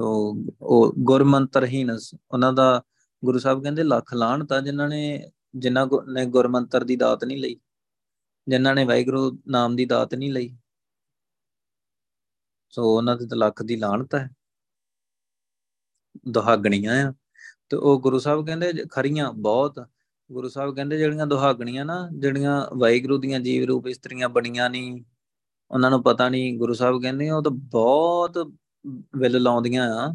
[0.00, 1.98] ਸੋ ਉਹ ਗੁਰਮੰਤਰਹੀਨ
[2.30, 2.82] ਉਹਨਾਂ ਦਾ
[3.24, 7.56] ਗੁਰੂ ਸਾਹਿਬ ਕਹਿੰਦੇ ਲੱਖ ਲਾਣ ਤਾਂ ਜਿਨ੍ਹਾਂ ਨੇ ਜਿਨ੍ਹਾਂ ਨੇ ਗੁਰਮੰਤਰ ਦੀ ਦਾਤ ਨਹੀਂ ਲਈ,
[8.48, 10.56] ਜਿਨ੍ਹਾਂ ਨੇ ਵਾਹਿਗੁਰੂ ਨਾਮ ਦੀ ਦਾਤ ਨਹੀਂ ਲਈ।
[12.70, 14.30] ਸੋ ਉਹਨਾਂ ਦੇ ਤਾਂ ਲੱਖ ਦੀ ਲਾਣਤ ਹੈ।
[16.28, 17.14] ਦੁਹਾਗਣੀਆਂ ਆ।
[17.68, 19.84] ਤੇ ਉਹ ਗੁਰੂ ਸਾਹਿਬ ਕਹਿੰਦੇ ਖਰੀਆਂ ਬਹੁਤ।
[20.32, 25.04] ਗੁਰੂ ਸਾਹਿਬ ਕਹਿੰਦੇ ਜਿਹੜੀਆਂ ਦੁਹਾਗਣੀਆਂ ਨਾ, ਜਿਹੜੀਆਂ ਵਾਹਿਗੁਰੂ ਦੀਆਂ ਜੀਵ ਰੂਪ ਇਸਤਰੀਆਂ ਬਣੀਆਂ ਨਹੀਂ
[25.70, 28.52] ਉਹਨਾਂ ਨੂੰ ਪਤਾ ਨਹੀਂ ਗੁਰੂ ਸਾਹਿਬ ਕਹਿੰਦੇ ਉਹ ਤਾਂ ਬਹੁਤ
[29.16, 30.14] ਵਿਲ ਲਾਉਂਦੀਆਂ ਆ,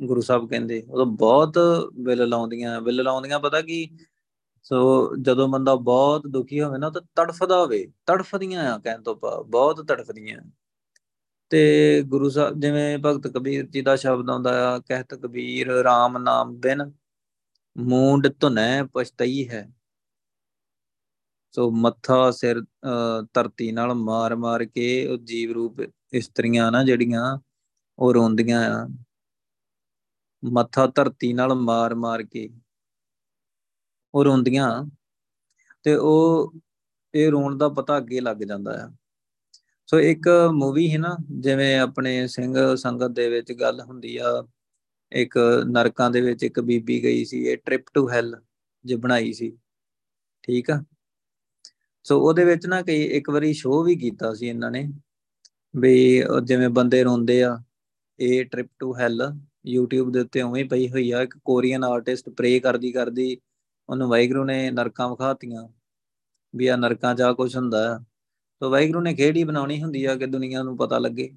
[0.00, 1.58] ਗੁਰੂ ਸਾਹਿਬ ਕਹਿੰਦੇ, ਉਹ ਤਾਂ ਬਹੁਤ
[2.04, 3.88] ਵਿਲ ਲਾਉਂਦੀਆਂ ਵਿਲ ਲਾਉਂਦੀਆਂ ਪਤਾ ਕੀ?
[4.62, 4.78] ਸੋ
[5.16, 10.40] ਜਦੋਂ ਬੰਦਾ ਬਹੁਤ ਦੁਖੀ ਹੋਵੇ ਨਾ ਤਾਂ ਤੜਫਦਾ ਹੋਵੇ, ਤੜਫਦੀਆਂ ਆ ਕਹਿਣ ਤੋਂ ਬਹੁਤ ਤੜਫਦੀਆਂ।
[11.50, 16.54] ਤੇ ਗੁਰੂ ਸਾਹਿਬ ਜਿਵੇਂ ਭਗਤ ਕਬੀਰ ਜੀ ਦਾ ਸ਼ਬਦ ਆਉਂਦਾ ਆ, ਕਹਿਤ ਕਬੀਰ RAM ਨਾਮ
[16.56, 16.90] ਬਿਨ
[17.76, 19.68] ਮੂੰਡ ਧੁਨੈ ਪਛਤਈ ਹੈ।
[21.54, 22.60] ਸੋ ਮੱਥਾ ਸਿਰ
[23.34, 25.80] ਧਰਤੀ ਨਾਲ ਮਾਰ-ਮਾਰ ਕੇ ਉਹ ਜੀਵ ਰੂਪ
[26.12, 27.38] ਇਸਤਰੀਆਂ ਨਾ ਜਿਹੜੀਆਂ
[27.98, 28.88] ਉਹ ਰੋਂਦੀਆਂ ਆ।
[30.44, 32.48] ਮੱਥਾ ਧਰਤੀ ਨਾਲ ਮਾਰ-ਮਾਰ ਕੇ
[34.14, 34.68] ਉਹ ਰੋਂਦੀਆਂ
[35.82, 36.52] ਤੇ ਉਹ
[37.14, 38.90] ਇਹ ਰੋਣ ਦਾ ਪਤਾ ਅੱਗੇ ਲੱਗ ਜਾਂਦਾ ਆ।
[39.86, 44.46] ਸੋ ਇੱਕ ਮੂਵੀ ਹੈ ਨਾ, ਜਿਵੇਂ ਆਪਣੇ ਸਿੰਘ ਸੰਗਤ ਦੇ ਵਿੱਚ ਗੱਲ ਹੁੰਦੀ ਆ।
[45.12, 45.38] ਇੱਕ
[45.70, 48.42] ਨਰਕਾਂ ਦੇ ਵਿੱਚ ਇੱਕ ਬੀਬੀ ਗਈ ਸੀ, ਇਹ ਟ੍ਰਿਪ ਟੂ ਹੈਲ
[48.84, 49.56] ਜੇ ਬਣਾਈ ਸੀ।
[50.42, 50.84] ਠੀਕ ਆ?
[52.04, 54.92] ਸੋ ਉਹਦੇ ਵਿੱਚ ਨਾ ਕਈ ਇੱਕ ਵਾਰੀ ਸ਼ੋਅ ਵੀ ਕੀਤਾ ਸੀ ਇਹਨਾਂ ਨੇ,
[55.76, 57.58] ਵੀ ਜਿਵੇਂ ਬੰਦੇ ਰੋਂਦੇ ਆ
[58.20, 59.22] ਇਹ ਟ੍ਰਿਪ ਟੂ ਹੈਲ
[59.70, 63.36] YouTube ਦੇ ਉੱਤੇ ਉਵੇਂ ਪਈ ਹੋਈ ਆ, ਇੱਕ ਕੋਰੀਅਨ ਆਰਟਿਸਟ ਪ੍ਰੇ ਕਰਦੀ ਕਰਦੀ
[63.88, 65.68] ਉਹਨੂੰ ਵਾਹਿਗੁਰੂ ਨੇ ਨਰਕਾਂ ਵਿਖਾਤੀਆਂ
[66.54, 67.98] ਵੀ ਆ ਨਰਕਾਂ 'ਚ ਆ ਕੁਝ ਹੁੰਦਾ
[68.60, 71.28] ਤੋ ਵਾਹਿਗੁਰੂ ਨੇ ਖੇੜੀ ਬਣਾਉਣੀ ਹੁੰਦੀ ਆ ਕਿ ਦੁਨੀਆ ਨੂੰ ਪਤਾ ਲੱਗੇ।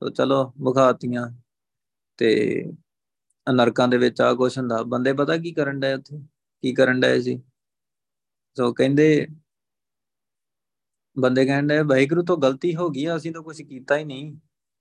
[0.00, 1.28] ਤੋ ਚਲੋ ਵਿਖਾਤੀਆਂ
[2.18, 2.28] ਤੇ
[3.46, 6.18] ਨਰਕਾਂ ਦੇ ਵਿੱਚ ਆ ਕੁਝ ਹੁੰਦਾ। ਬੰਦੇ ਪਤਾ ਕੀ ਕਰਨ ਡਏ ਉੱਥੇ?
[6.62, 7.42] ਕੀ ਕਰਨ ਡਏ ਸੀ?
[8.56, 9.26] ਸੋ ਕਹਿੰਦੇ,
[11.16, 14.36] ਬੰਦੇ ਕਹਿੰਦੇ ਵਾਹਿਗੁਰੂ ਤੋਂ ਗਲਤੀ ਹੋ ਗਈ ਅਸੀਂ ਤਾਂ ਕੁਝ ਕੀਤਾ ਹੀ ਨਹੀਂ।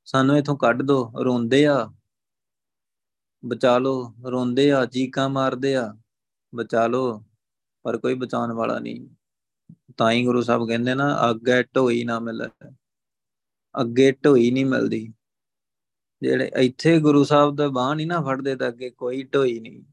[0.06, 1.94] ਸਾਨੂੰ ਇਥੋਂ ਕੱਢ ਦੋ, ਰੋਂਦੇ ਆ।
[3.46, 5.98] ਬਚਾ ਲੋ, ਰੋਂਦੇ ਆ, ਚੀਕਾਂ ਮਾਰਦੇ ਆ।
[6.56, 7.24] ਬਚਾ ਲੋ,
[7.84, 9.08] ਪਰ ਕੋਈ ਬਚਾਉਣ ਵਾਲਾ ਨਹੀਂ।
[9.98, 12.76] ਤਾਂ ਹੀ ਗੁਰੂ ਸਾਹਿਬ ਕਹਿੰਦੇ ਨਾ, ਅੱਗੇ ਢੋਈ ਨਾ ਮਿਲੇ।
[13.82, 15.14] ਅੱਗੇ ਢੋਈ ਨਹੀਂ ਮਿਲਦੀ।
[16.22, 19.84] ਜਿਹੜੇ ਇੱਥੇ ਗੁਰੂ ਸਾਹਿਬ ਦਾ ਬਾਹ ਨਹੀਂ ਨਾ ਫੜਦੇ, ਤਾਂ ਅੱਗੇ ਕੋਈ ਢੋਈ ਨਹੀਂ।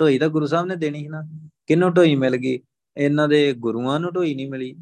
[0.00, 2.60] ਢੋਈ ਤਾਂ ਗੁਰੂ ਸਾਹਿਬ ਨੇ ਦੇਣੀ ਸੀ ਨਾ। ਕਿੰਨੂੰ ਢੋਈ ਮਿਲ ਗਈ?
[2.96, 4.76] ਇਹਨਾਂ ਦੇ ਗੁਰੂਆਂ ਨੂੰ ਢੋਈ ਨਹੀਂ ਮਿਲੀ।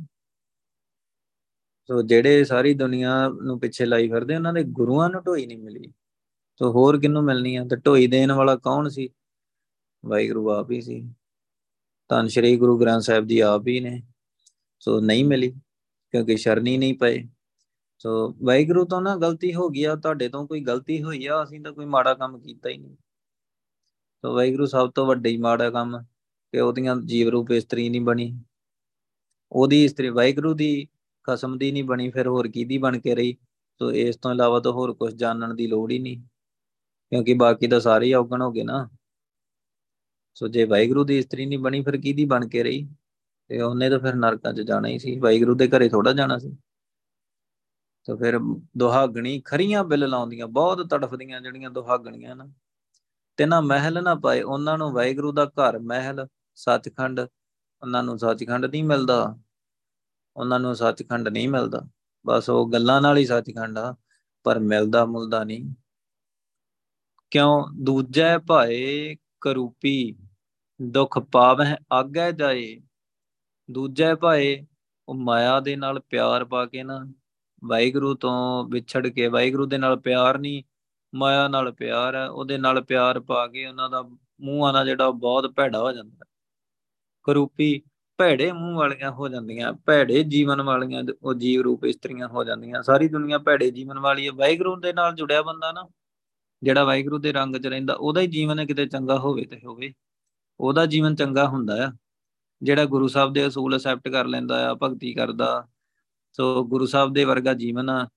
[1.88, 5.92] ਸੋ ਜਿਹੜੇ ਸਾਰੀ ਦੁਨੀਆ ਨੂੰ ਪਿੱਛੇ ਲਾਈ ਫਿਰਦੇ, ਉਹਨਾਂ ਦੇ ਗੁਰੂਆਂ ਨੂੰ ਢੋਈ ਨਹੀਂ ਮਿਲੀ।
[6.58, 7.64] ਸੋ ਹੋਰ ਕਿੰਨੂੰ ਮਿਲਣੀ ਆ?
[7.64, 9.08] ਤੇ ਢੋਈ ਦੇਣ ਵਾਲਾ ਕੌਣ ਸੀ?
[10.06, 11.14] ਵਾਹਿਗੁਰੂ ਆਪ ਹੀ ਸੀ।
[12.08, 14.02] ਤਾਂ ਸ਼੍ਰੀ ਗੁਰੂ ਗ੍ਰੰਥ ਸਾਹਿਬ ਜੀ ਆਪ ਹੀ ਨੇ।
[14.78, 15.50] ਸੋ ਨਹੀਂ ਮਿਲੀ,
[16.10, 17.28] ਕਿਉਂਕਿ ਸ਼ਰਨੀ ਨਹੀਂ ਪਏ।
[17.98, 21.60] ਸੋ ਵਾਹਿਗੁਰੂ ਤੋਂ ਨਾ ਗਲਤੀ ਹੋ ਗਈ ਆ, ਤੁਹਾਡੇ ਤੋਂ ਕੋਈ ਗਲਤੀ ਹੋਈ ਆ, ਅਸੀਂ
[21.60, 22.96] ਤਾਂ ਕੋਈ ਮਾੜਾ ਕੰਮ ਕੀਤਾ ਹੀ ਨਹੀਂ।
[24.22, 26.02] ਸੋ ਵਾਹਿਗੁਰੂ ਸਭ ਤੋਂ ਵੱਡਾ ਹੀ ਮਾੜਾ ਕੰਮ,
[26.52, 28.40] ਕਿ ਉਹਦੀਆਂ ਜੀਵ ਰੂਪ ਇਸਤਰੀ ਨਹੀਂ ਬਣੀ।
[29.52, 30.88] ਉਹਦੀ ਇਸਤਰੀ ਵਾਹਿਗੁਰੂ ਦੀ
[31.24, 33.36] ਖਸਮ ਦੀ ਨਹੀਂ ਬਣੀ, ਫਿਰ ਹੋਰ ਕਿਹਦੀ ਬਣ ਕੇ ਰਹੀ?
[33.80, 36.22] ਸੋ ਇਸ ਤੋਂ ਇਲਾਵਾ ਤਾਂ ਹੋਰ ਕੁਝ ਜਾਣਨ ਦੀ ਲੋੜ ਹੀ ਨਹੀਂ,
[37.12, 38.88] ਕਿਉਂਕਿ ਬਾਕੀ ਤਾਂ ਸਾਰੇ ਹੀ ਔਗਣ ਹੋ ਗਏ ਨਾ।
[40.34, 42.88] ਸੋ ਜੇ ਵਾਹਿਗੁਰੂ ਦੀ ਇਸਤਰੀ ਨਹੀਂ ਬਣੀ, ਫਿਰ ਕਿਹਦੀ ਬਣ ਕੇ ਰਹੀ?
[43.50, 46.56] ਤੇ ਉਹਨੇ ਤਾਂ ਫਿਰ ਨਰਕਾਂ 'ਚ ਜਾਣਾ ਹੀ ਸੀ। ਵਾਹਿਗੁਰੂ ਦੇ ਘਰੇ ਥੋੜਾ ਜਾਣਾ ਸੀ।
[48.08, 48.38] ਤਾਂ ਫਿਰ
[48.76, 52.48] ਦੁਹਾਗਣੀ ਖਰੀਆਂ ਬਿੱਲ ਲਾਉਂਦੀਆਂ, ਬਹੁਤ ਤੜਫਦੀਆਂ ਜਿਹੜੀਆਂ ਦੁਹਾਗਣੀਆਂ ਨਾ।
[53.36, 57.20] ਤੇ ਨਾ ਮਹਿਲ ਨਾ ਪਾਏ, ਉਹਨਾਂ ਨੂੰ ਵਾਹਿਗੁਰੂ ਦਾ ਘਰ, ਮਹਿਲ, ਸੱਚਖੰਡ,
[57.82, 59.38] ਉਹਨਾਂ ਨੂੰ ਸੱਚਖੰਡ ਨਹੀਂ ਮਿਲਦਾ।
[60.36, 61.80] ਉਹਨਾਂ ਨੂੰ ਸੱਚਖੰਡ ਨਹੀਂ ਮਿਲਦਾ।
[62.26, 63.96] ਬਸ ਉਹ ਗੱਲਾਂ ਨਾਲ ਹੀ ਸੱਚਖੰਡ ਆ,
[64.44, 65.74] ਪਰ ਮਿਲਦਾ ਮੁਲਦਾ ਨਹੀਂ।
[67.30, 67.64] ਕਿਉਂ?
[67.82, 70.16] ਦੂਜੈ ਭਾਏ ਕਰੂਪੀ
[70.82, 72.80] ਦੁੱਖ ਪਾਵਹਿ ਆਗੈ ਜਾਏ।
[73.70, 74.66] ਦੂਜੈ ਭਾਏ
[75.08, 77.12] ਉਹ ਮਾਇਆ ਦੇ ਨਾਲ ਪਿਆਰ ਪਾ ਕੇ ਨਾ,
[77.64, 80.62] ਵਾਹਿਗੁਰੂ ਤੋਂ ਵਿਛੜ ਕੇ, ਵਾਹਿਗੁਰੂ ਦੇ ਨਾਲ ਪਿਆਰ ਨਹੀਂ,
[81.14, 84.02] ਮਾਇਆ ਨਾਲ ਪਿਆਰ ਹੈ, ਉਹਦੇ ਨਾਲ ਪਿਆਰ ਪਾ ਕੇ ਉਹਨਾਂ ਦਾ
[84.40, 86.26] ਮੂੰਹਾਂ ਨਾਲ ਜਿਹੜਾ ਬਹੁਤ ਭੈੜਾ ਹੋ ਜਾਂਦਾ।
[87.22, 87.82] ਕਰੂਪੀ
[88.18, 93.08] ਭੈੜੇ ਮੂੰਹ ਵਾਲੀਆਂ ਹੋ ਜਾਂਦੀਆਂ, ਭੈੜੇ ਜੀਵਨ ਵਾਲੀਆਂ ਉਹ ਜੀਵ ਰੂਪ ਇਸਤਰੀਆਂ ਹੋ ਜਾਂਦੀਆਂ। ਸਾਰੀ
[93.08, 95.88] ਦੁਨੀਆ ਭੈੜੇ ਜੀਵਨ ਵਾਲੀ ਹੈ। ਵਾਹਿਗੁਰੂ ਦੇ ਨਾਲ ਜੁੜਿਆ ਬੰਦਾ ਨਾ,
[96.62, 99.92] ਜਿਹੜਾ ਵਾਹਿਗੁਰੂ ਦੇ ਰੰਗ 'ਚ ਰਹਿੰਦਾ, ਉਹਦਾ ਹੀ ਜੀਵਨ ਕਿਤੇ ਚੰਗਾ ਹੋਵੇ ਤੇ ਹੋਵੇ।
[100.60, 101.92] ਉਹਦਾ ਜੀਵਨ ਚੰਗਾ ਹੁੰਦਾ ਆ।
[102.62, 105.68] ਜਿਹੜਾ ਗੁਰੂ ਸਾਹਿਬ ਦੇ ਅਸੂਲ ਅਸੈਪਟ ਕਰ ਲੈਂਦਾ ਆ, ਭਗਤੀ ਕਰਦਾ,
[106.32, 108.08] ਸੋ ਗੁਰੂ ਸਾਹਿਬ ਦੇ ਵਰਗਾ ਜੀਵਨ ਆ,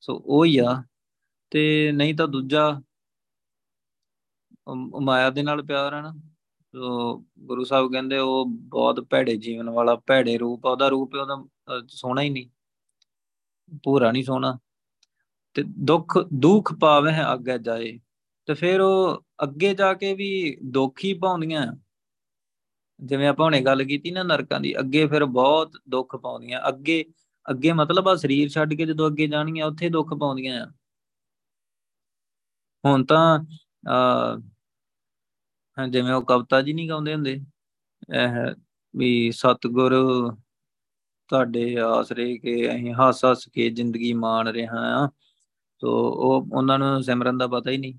[0.00, 0.84] ਸੋ ਉਹ ਹੀ ਆ।
[1.50, 2.80] ਤੇ ਨਹੀਂ ਤਾਂ ਦੂਜਾ
[5.00, 6.31] ਮਾਇਆ ਦੇ ਨਾਲ ਪਿਆਰ ਆ ਨਾ। ਸੋ
[7.38, 11.44] ਗੁਰੂ ਸਾਹਿਬ ਕਹਿੰਦੇ ਉਹ ਬਹੁਤ ਭੈੜੇ ਜੀਵਨ ਵਾਲਾ ਭੈੜੇ ਰੂਪ ਉਹਦਾ ਰੂਪ ਉਹਦਾ
[11.88, 12.48] ਸੋਹਣਾ ਹੀ ਨਹੀਂ।
[13.82, 14.58] ਪੂਰਾ ਨਹੀਂ ਸੋਹਣਾ।
[15.54, 17.98] ਤੇ ਦੁੱਖ ਦੁੱਖ ਪਾਵੇ ਅੱਗੇ ਜਾਏ।
[18.46, 21.66] ਤੇ ਫਿਰ ਉਹ ਅੱਗੇ ਜਾ ਕੇ ਵੀ ਦੁੱਖ ਹੀ ਪਾਉਂਦੀਆਂ।
[23.00, 27.04] ਜਿਵੇਂ ਆਪਾਂ ਹੁਣੇ ਗੱਲ ਕੀਤੀ ਨਾ ਨਰਕਾਂ ਦੀ, ਅੱਗੇ ਫਿਰ ਬਹੁਤ ਦੁੱਖ ਪਾਉਂਦੀਆਂ। ਅੱਗੇ
[27.50, 30.72] ਅੱਗੇ ਮਤਲਬ ਆ ਸਰੀਰ ਛੱਡ ਕੇ ਜਦੋਂ ਅੱਗੇ ਜਾਣੀਆਂ ਉੱਥੇ ਦੁੱਖ ਪਾਉਂਦੀਆਂ ਆ।
[32.86, 33.40] ਹੁਣ ਤਾਂ
[33.88, 34.36] ਆ
[35.90, 37.32] ਜਿਵੇਂ ਉਹ ਕਵਤਾ ਜੀ ਨਹੀਂ ਗਾਉਂਦੇ ਹੁੰਦੇ?
[38.14, 38.54] ਇਹ
[38.96, 39.92] ਵੀ ਸਤਗੁਰ
[41.28, 45.08] ਤੁਹਾਡੇ ਆਸਰੇ ਕੇ ਅਸੀਂ ਹੱਸ ਹੱਸ ਕੇ ਜ਼ਿੰਦਗੀ ਮਾਣ ਰਿਹਾ ਆ
[45.80, 47.94] ਸੋ ਉਹ, ਉਹਨਾਂ ਨੂੰ ਸਿਮਰਨ ਦਾ ਪਤਾ ਹੀ ਨਹੀਂ।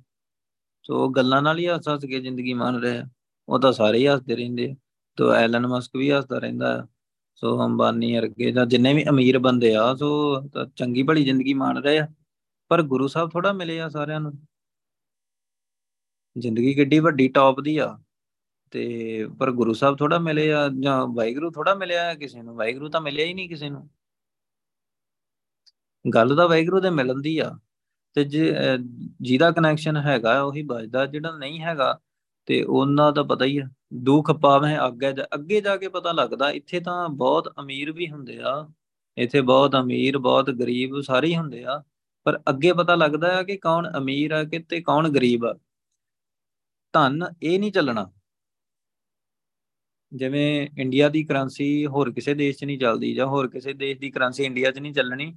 [0.84, 3.04] ਸੋ ਗੱਲਾਂ ਨਾਲ ਹੀ ਹੱਸ ਹੱਸ ਕੇ ਜ਼ਿੰਦਗੀ ਮਾਣ ਰਿਹਾ।
[3.50, 4.76] ਉਹ ਤਾਂ ਸਾਰੇ ਹੀ ਹੱਸਦੇ ਰਹਿੰਦੇ
[5.18, 6.88] ਤੋ ਐਲਨ ਮਸਕ ਵੀ ਹੱਸਦਾ ਰਹਿੰਦਾ
[7.36, 10.42] ਸੋ ਅੰਬਾਨੀ ਵਰਗੇ ਜਾਂ ਜਿੰਨੇ ਵੀ ਅਮੀਰ ਬੰਦੇ ਆ, ਸੋ
[10.76, 12.08] ਚੰਗੀ ਭਲੀ ਜ਼ਿੰਦਗੀ ਮਾਣ ਰਹੇ ਆ।
[12.68, 14.34] ਪਰ ਗੁਰੂ ਸਾਹਿਬ ਥੋੜਾ ਮਿਲੇ ਆ ਸਾਰਿਆਂ ਨੂੰ।
[16.38, 17.98] ਜ਼ਿੰਦਗੀ ਕਿੱਡੀ ਵੱਡੀ ਟੌਪ ਦੀ ਆ।
[18.72, 22.56] ਤੇ ਪਰ ਗੁਰੂ ਸਾਹਿਬ ਥੋੜਾ ਮਿਲੇ ਆ ਜਾਂ ਵਾਹਿਗੁਰੂ ਥੋੜਾ ਮਿਲਿਆ ਕਿਸੇ ਨੂੰ?
[22.56, 23.90] ਵਾਹਿਗੁਰੂ ਤਾਂ ਮਿਲਿਆ ਹੀ ਨਹੀਂ ਕਿਸੇ ਨੂੰ।
[26.14, 27.58] ਗੱਲ ਤਾਂ ਵਾਹਿਗੁਰੂ ਦੇ ਮਿਲਣ ਦੀ ਆ।
[28.14, 32.00] ਤੇ ਜਿਹਦਾ ਕਨੈਕਸ਼ਨ ਹੈਗਾ, ਉਹੀ ਬਚਦਾ ਜਿਹੜਾ ਨਹੀਂ ਹੈਗਾ,
[32.46, 36.80] ਤੇ ਉਹਨਾਂ ਦਾ ਪਤਾ ਹੀ ਆ। ਦੁੱਖ ਪਾਵੇਂ ਅੱਗੇ ਅੱਗੇ ਜਾ ਕੇ ਪਤਾ ਲੱਗਦਾ। ਇੱਥੇ
[36.80, 38.70] ਤਾਂ ਬਹੁਤ ਅਮੀਰ ਵੀ ਹੁੰਦੇ ਆ।
[39.18, 41.84] ਇੱਥੇ ਬਹੁਤ ਅਮੀਰ, ਬਹੁਤ ਗਰੀਬ ਸਾਰੇ ਹੀ ਹੁੰਦੇ ਆ।
[42.24, 45.58] ਪਰ ਅੱਗੇ ਪਤਾ ਲੱਗਦਾ ਹੈ ਕਿ ਕੌਣ ਅਮੀਰ ਆ ਕਿ ਤੇ ਕੌਣ ਗਰੀਬ ਆ।
[46.94, 48.12] ਧਨ ਇਹ ਨਹੀਂ ਚੱਲਣਾ।
[50.12, 54.12] ਜਿਵੇਂ ਇੰਡੀਆ ਦੀ ਕਰੰਸੀ ਹੋਰ ਕਿਸੇ ਦੇਸ਼ 'ਚ ਨਹੀਂ ਚੱਲਦੀ ਜਾਂ ਹੋਰ ਕਿਸੇ ਦੇਸ਼ ਦੀ
[54.12, 55.34] ਕਰੰਸੀ ਇੰਡੀਆ 'ਚ ਨਹੀਂ ਚੱਲਣੀ।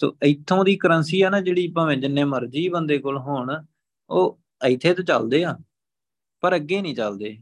[0.00, 3.52] ਸੋ ਇੱਥੋਂ ਦੀ ਕਰੰਸੀ ਆ ਨਾ ਜਿਹੜੀ ਭਾਵੇਂ ਜਿੰਨੇ ਮਰਜ਼ੀ ਬੰਦੇ ਕੋਲ ਹੋਣ,
[4.10, 5.56] ਉਹ ਇੱਥੇ ਤਾਂ ਚੱਲਦੇ ਆ,
[6.42, 7.36] ਪਰ ਅੱਗੇ ਨਹੀਂ ਚੱਲਦੇ।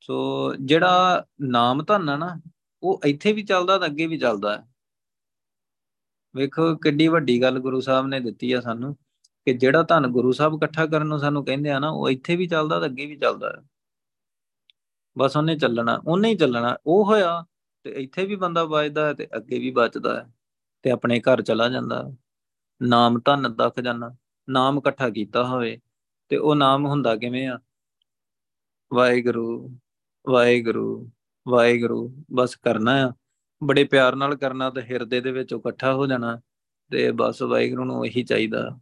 [0.00, 2.40] ਸੋ ਜਿਹੜਾ ਨਾਮ ਧਨ ਆ ਨਾ,
[2.82, 4.64] ਉਹ ਇੱਥੇ ਵੀ ਚੱਲਦਾ ਤਾਂ ਅੱਗੇ ਵੀ ਚੱਲਦਾ। ਹੈ
[6.34, 8.96] ਵੇਖੋ ਕਿੱਡੀ ਵੱਡੀ ਗੱਲ ਗੁਰੂ ਸਾਹਿਬ ਨੇ ਦਿੱਤੀ ਆ ਸਾਨੂੰ।
[9.48, 12.46] ਕਿ ਜਿਹੜਾ ਧਨ ਗੁਰੂ ਸਾਹਿਬ ਇਕੱਠਾ ਕਰਨ ਨੂੰ ਸਾਨੂੰ ਕਹਿੰਦੇ ਆ ਨਾ, ਉਹ ਇੱਥੇ ਵੀ
[12.46, 13.68] ਚੱਲਦਾ ਤਾਂ ਅੱਗੇ ਵੀ ਚੱਲਦਾ ਹੈ।
[15.18, 17.46] ਬਸ ਉਹਨੇ ਚੱਲਣਾ, ਉਹਨੇ ਹੀ ਚੱਲਣਾ। ਉਹ ਹੋਇਆ
[17.82, 20.32] ਤੇ ਇੱਥੇ ਵੀ ਬੰਦਾ ਬਚਦਾ ਹੈ ਤੇ ਅੱਗੇ ਵੀ ਬਚਦਾ ਹੈ
[20.82, 22.04] ਤੇ ਆਪਣੇ ਘਰ ਚਲਾ ਜਾਂਦਾ
[22.82, 24.16] ਨਾਮ ਧਨ ਦਾ ਖਜ਼ਾਨਾ
[24.48, 25.80] ਨਾਮ ਇਕੱਠਾ ਕੀਤਾ ਹੋਵੇ
[26.28, 27.60] ਤੇ ਉਹ ਨਾਮ ਹੁੰਦਾ ਕਿਵੇਂ ਆ?
[28.92, 29.76] ਵਾਹਿਗੁਰੂ
[30.28, 31.10] ਵਾਹਿਗੁਰੂ
[31.48, 33.12] ਵਾਹਿਗੁਰੂ, ਬਸ ਕਰਨਾ ਆ।
[33.62, 36.40] ਬੜੇ ਪਿਆਰ ਨਾਲ ਕਰਨਾ ਤੇ ਹਿਰਦੇ ਦੇ ਵਿੱਚ ਇਕੱਠਾ ਹੋ ਜਾਣਾ
[36.90, 38.80] ਤੇ ਬਸ ਵਾਹਿਗੁਰੂ ਨੂੰ ਇਹੀ ਚਾਹੀਦਾ।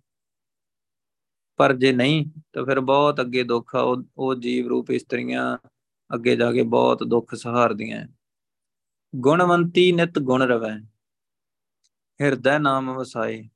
[1.57, 5.59] ਪਰ ਜੇ ਨਹੀਂ, ਤਾਂ ਫਿਰ ਬਹੁਤ ਅੱਗੇ ਦੁੱਖ ਆ, ਉਹ ਜੀਵ ਰੂਪ ਇਸਤਰੀਆਂ
[6.15, 8.07] ਅੱਗੇ ਜਾ ਕੇ ਬਹੁਤ ਦੁੱਖ ਸਹਾਰਦੀਆਂ
[9.17, 10.79] ਗੁਣਵੰਤੀ ਨਿਤ ਗੁਣ ਰਵੈ,
[12.21, 13.49] ਹਿਰਦੈ ਨਾਮ ਵਸਾਏ।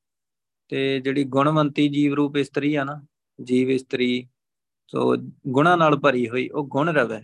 [0.69, 3.07] ਤੇ ਜਿਹੜੀ ਗੁਣਵੰਤੀ ਜੀਵ ਰੂਪ ਇਸਤਰੀ ਆ ਨਾ,
[3.43, 4.29] ਜੀਵ ਇਸਤਰੀ,
[4.87, 5.17] ਸੋ
[5.49, 7.23] ਗੁਣਾ ਨਾਲ ਭਰੀ ਹੋਈ, ਉਹ ਗੁਣ ਰਵੈ।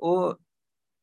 [0.00, 0.34] ਉਹ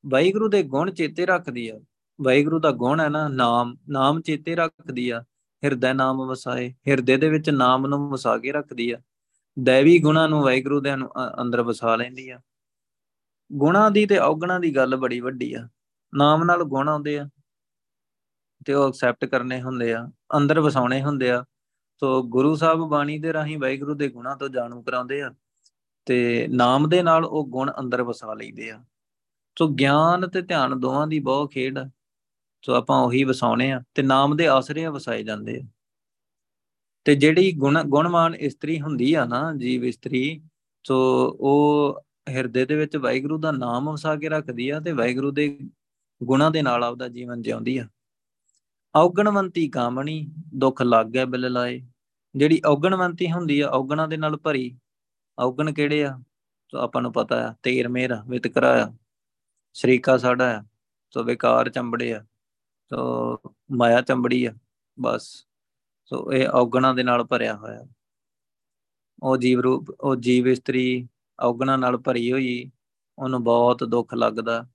[0.06, 1.80] ਵਾਹਿਗੁਰੂ ਦੇ ਗੁਣ ਚੇਤੇ ਰੱਖਦੀ ਆ।
[2.22, 5.24] ਵਾਹਿਗੁਰੂ ਦਾ ਗੁਣ ਹੈ ਨਾ, ਨਾਮ ਨਾਮ ਚੇਤੇ ਰੱਖਦੀ ਆ।
[5.66, 8.98] ਹਿਰਦੈ ਨਾਮ ਵਸਾਏ। ਹਿਰਦੇ ਦੇ ਵਿੱਚ ਨਾਮ ਨੂੰ ਵਸਾ ਕੇ ਰੱਖਦੀ ਆ।
[9.60, 10.94] ਦੇਵੀ ਗੁਣਾ ਨੂੰ ਵਾਹਿਗੁਰੂ ਦੇ
[11.42, 12.40] ਅੰਦਰ ਵਸਾ ਲੈਂਦੀ ਆ।
[13.52, 15.68] ਗੁਣਾ ਦੀ ਤੇ ਔਗਣਾ ਦੀ ਗੱਲ ਬੜੀ ਵੱਡੀ ਆ।
[16.16, 17.30] ਨਾਮ ਨਾਲ ਗੁਣ ਆਉਂਦੇ ਆ
[18.66, 21.46] ਤੇ ਉਹ ਐਕਸੈਪਟ ਕਰਨੇ ਹੁੰਦੇ ਆ। ਅੰਦਰ ਵਸਾਉਣੇ ਹੁੰਦੇ ਆ।
[22.00, 25.34] ਸੋ ਗੁਰੂ ਸਾਹਿਬ ਬਾਣੀ ਦੇ ਰਾਹੀਂ ਵਾਹਿਗੁਰੂ ਦੇ ਗੁਣਾ ਤੋਂ ਜਾਣੂ ਕਰਾਉਂਦੇ ਆ
[26.06, 28.84] ਤੇ ਨਾਮ ਦੇ ਨਾਲ ਉਹ ਗੁਣ ਅੰਦਰ ਵਸਾ ਲਈਦੇ ਆ।
[29.60, 31.90] ਸੋ ਗਿਆਨ ਤੇ ਧਿਆਨ ਦੋਵਾਂ ਦੀ ਬਹੁਤ ਖੇਡ ਆ।
[32.66, 35.68] ਸੋ ਆਪਾਂ ਉਹੀ ਵਸਾਉਣੇ ਆ ਤੇ ਨਾਮ ਦੇ ਆਸਰੇ ਵਸਾਏ ਜਾਂਦੇ ਆ।
[37.06, 40.42] ਤੇ ਜਿਹੜੀ ਗੁਣ ਗੁਣਮਾਨ ਇਸਤਰੀ ਹੁੰਦੀ ਆ ਨਾ ਜੀਵ ਇਸਤਰੀ,
[40.88, 40.96] ਸੋ
[41.40, 45.60] ਉਹ ਹਿਰਦੇ ਦੇ ਵਿੱਚ ਵਾਹਿਗੁਰੂ ਦਾ ਨਾਮ ਵਸਾ ਕੇ ਰੱਖਦੀ ਆ ਤੇ ਵਾਹਿਗੁਰੂ ਦੇ
[46.24, 47.88] ਗੁਣਾ ਦੇ ਨਾਲ ਆਪਦਾ ਜੀਵਨ ਜਿਉਂਦੀ ਆ।
[48.96, 51.82] ਔਗਣਵੰਤੀ ਕਾਮਣੀ, ਦੁੱਖ ਲੱਗ ਗਿਆ ਬਿਲ ਲਾਏ।
[52.36, 54.78] ਜਿਹੜੀ ਔਗਣਵੰਤੀ ਹੁੰਦੀ ਆ, ਔਗਣਾ ਦੇ ਨਾਲ ਭਰੀ,
[55.40, 56.20] ਔਗਣ ਕਿਹੜੇ ਆ?
[56.72, 58.94] ਸੋ ਆਪਾਂ ਨੂੰ ਪਤਾ ਆ, ਤੇਰ ਮੇਰਾ ਵਿਤਕਰਾ ਆ
[59.74, 60.64] ਸ਼ਰੀਕਾ ਸਾਡਾ ਆ,
[61.10, 62.26] ਸੋ ਵਿਕਾਰ ਚੰਬੜੇ ਆ।
[62.90, 63.38] ਸੋ
[63.72, 64.54] ਮਾਇਆ ਚੰਬੜੀ ਆ,
[65.00, 65.46] ਬਸ।
[66.06, 67.86] ਸੋ ਇਹ ਔਗਣਾ ਦੇ ਨਾਲ ਭਰਿਆ ਹੋਇਆ।
[69.24, 71.08] ਉਹ ਜੀਵ ਰੂਪ, ਉਹ ਜੀਵ ਇਸਤਰੀ
[71.40, 72.72] ਔਗਣਾ ਨਾਲ ਭਰੀ ਹੋਈ,
[73.20, 74.68] ਉਹਨੂੰ ਬਹੁਤ ਦੁੱਖ ਲੱਗਦਾ।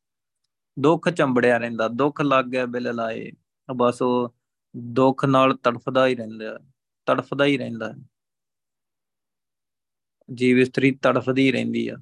[0.78, 3.32] ਦੁੱਖ ਚੰਬੜਿਆ ਰਹਿੰਦਾ, ਦੁੱਖ ਲੱਗ ਗਿਆ ਬਿਲ ਲਾਏ।
[3.76, 4.34] ਬਸ ਉਹ
[4.76, 6.58] ਦੁੱਖ ਨਾਲ ਤੜਫਦਾ ਹੀ ਰਹਿੰਦਾ,
[7.06, 7.94] ਤੜਫਦਾ ਹੀ ਰਹਿੰਦਾ।
[10.34, 11.96] ਜੀਵ ਇਸਤਰੀ ਤੜਫਦੀ ਰਹਿੰਦੀ ਆ।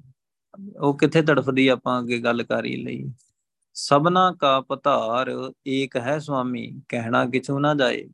[0.79, 3.13] ਉਹ ਕਿੱਥੇ ਤੜਫਦੀ ਆਪਾਂ ਅੱਗੇ ਗੱਲ ਕਰ ਹੀ ਲਈ
[3.81, 8.09] ਸਭਨਾ ਕਾ ਪਧਾਰ ਏਕ ਹੈ ਸੁਆਮੀ, ਕਹਿਣਾ ਕਿਛੂ ਨਾ ਜਾਏ।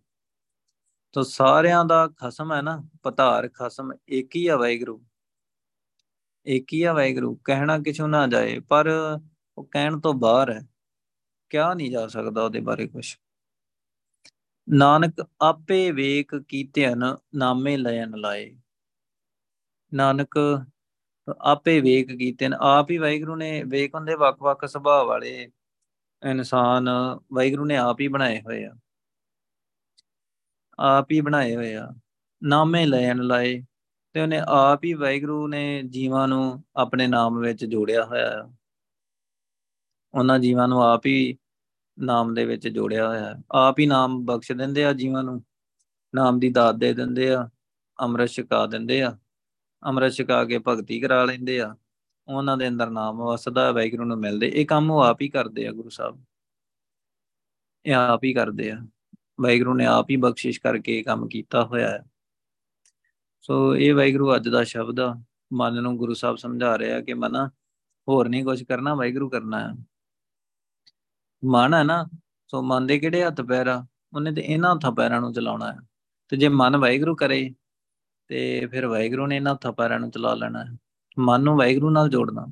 [1.14, 5.06] ਤੋ ਸਾਰਿਆਂ ਦਾ ਖਸਮ ਹੈ ਨਾ, ਪਧਾਰ ਖਸਮ ਇੱਕ ਹੀ ਆ ਵਾਹਿਗੁਰੂ।
[6.46, 8.90] ਇੱਕ ਹੀ ਆ ਵਾਹਿਗੁਰੂ, ਕਹਿਣਾ ਕਿਛੂ ਨਾ ਜਾਏ, ਪਰ
[9.58, 10.68] ਉਹ ਕਹਿਣ ਤੋਂ ਬਾਹਰ ਹੈ।
[11.50, 13.16] ਕਿਆ ਨਹੀਂ ਜਾ ਸਕਦਾ ਉਹਦੇ ਬਾਰੇ ਕੁਝ
[14.70, 18.58] ਨਾਨਕ ਆਪੇ ਵੇਖ ਕੀਤਿਆਨ ਨਾਮੇ ਲੈਣ ਲਾਏ।
[19.94, 20.64] ਨਾਨਕ
[21.42, 25.52] ਆਪੇ ਵੇਖ ਕੀਤੇ ਨੇ, ਆਪ ਹੀ ਵਾਹਿਗੁਰੂ ਨੇ ਵੇਖ ਹੁੰਦੇ ਵੱਖ-ਵੱਖ ਸੁਭਾਅ ਵਾਲੇ
[26.24, 26.90] ਇਨਸਾਨ,
[27.34, 28.76] ਵਾਹਿਗੁਰੂ ਨੇ ਆਪ ਹੀ ਬਣਾਏ ਹੋਏ ਆ।
[30.80, 31.94] ਆਪ ਹੀ ਬਣਾਏ ਹੋਏ ਆ,
[32.44, 33.64] ਨਾਮੇ ਲੈਣ ਲਾਏ
[34.14, 38.44] ਤੇ ਉਹਨੇ ਆਪ ਹੀ ਵਾਹਿਗੁਰੂ ਨੇ ਜੀਵਾਂ ਨੂੰ ਆਪਣੇ ਨਾਮ ਵਿੱਚ ਜੋੜਿਆ ਹੋਇਆ ਹੈ
[40.14, 41.38] ਉਹਨਾਂ ਜੀਵਾਂ ਨੂੰ ਆਪ ਹੀ
[42.00, 45.44] ਨਾਮ ਦੇ ਵਿੱਚ ਜੋੜਿਆ ਹੋਇਆ ਹੈ ਆਪ ਹੀ ਨਾਮ ਬਖਸ਼ ਦਿੰਦੇ ਆ ਜੀਵਾਂ ਨੂੰ,
[46.16, 47.50] ਨਾਮ ਦੀ ਦਾਤ ਦੇ ਦਿੰਦੇ ਆ,
[48.02, 49.18] ਅੰਮ੍ਰਿਤ ਛਕਾ ਦਿੰਦੇ ਆ।
[49.86, 51.76] ਅੰਮ੍ਰਿਤ ਛਕਾ ਕੇ ਭਗਤੀ ਕਰਾ ਲੈਂਦੇ ਆ।
[52.28, 55.72] ਉਹਨਾਂ ਦੇ ਅੰਦਰ ਨਾਮ ਵਸਦਾ ਵੈਗਰੂ ਨੂੰ ਮਿਲਦੇ। ਇਹ ਕੰਮ ਉਹ ਆਪ ਹੀ ਕਰਦੇ ਆ,
[55.72, 56.26] ਗੁਰੂ ਸਾਹਿਬ।
[57.86, 58.88] ਇਹ ਆਪ ਹੀ ਕਰਦੇ ਆ।
[59.42, 62.04] ਵੈਗਰੂ ਨੇ ਆਪ ਹੀ ਬਖਸ਼ਿਸ਼ ਕਰਕੇ ਇਹ ਕੰਮ ਕੀਤਾ ਹੋਇਆ ਹੈ।
[63.42, 67.52] ਸੋ ਇਹ ਵੈਗਰੂ ਅੱਜ ਦਾ ਸ਼ਬਦ ਆ। ਮਨ ਨੂੰ ਗੁਰੂ ਸਾਹਿਬ ਸਮਝਾ ਰਿਹਾ ਕਿ ਮਨਾ,
[68.08, 69.86] ਹੋਰ ਨਹੀਂ ਕੁਝ ਕਰਨਾ ਵੈਗਰੂ ਕਰਨਾ ਹੈ।
[71.46, 72.10] ਮਨ ਹੈ ਨਾ,
[72.48, 73.88] ਸੋ ਮਨ ਦੇ ਕਿਹੜੇ ਹੱਥ ਪੈਰ ਆ?
[74.14, 75.78] ਉਹਨੇ ਤੇ ਇਹਨਾਂ ਹੱਥਾਂ ਪੈਰਾਂ ਨੂੰ ਚਲਾਉਣਾ ਹੈ।
[76.30, 77.54] ਤੇ ਜੇ ਮਨ ਵੈਗਰੂ ਕਰੇ
[78.28, 80.78] ਤੇ ਫਿਰ ਵਾਹਿਗੁਰੂ ਨੇ ਇਹਨਾਂ ਹੱਥਾਂ ਪੈਰਾਂ ਨੂੰ ਚਲਾ ਲੈਣਾ। ਹੈ
[81.20, 82.46] ਮਨ ਨੂੰ ਵਾਹਿਗੁਰੂ ਨਾਲ ਜੋੜਨਾ।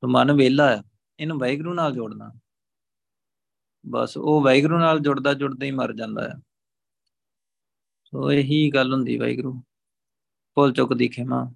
[0.00, 0.82] ਤੇ ਮਨ ਵੇਲਾ ਹੈ
[1.18, 2.32] ਇਹਨੂੰ ਵਾਹਿਗੁਰੂ ਨਾਲ ਜੋੜਨਾ।
[3.86, 6.34] ਬਸ ਉਹ ਵਾਹਿਗੁਰੂ ਨਾਲ ਜੁੜਦਾ ਜੁੜਦਾ ਹੀ ਮਰ ਜਾਂਦਾ ਹੈ
[8.04, 9.62] ਸੋ ਇਹੀ ਗੱਲ ਹੁੰਦੀ ਵਾਹਿਗੁਰੂ।
[10.54, 11.52] ਭੁੱਲ ਚੁੱਕ ਦੀ ਖਿਮਾ।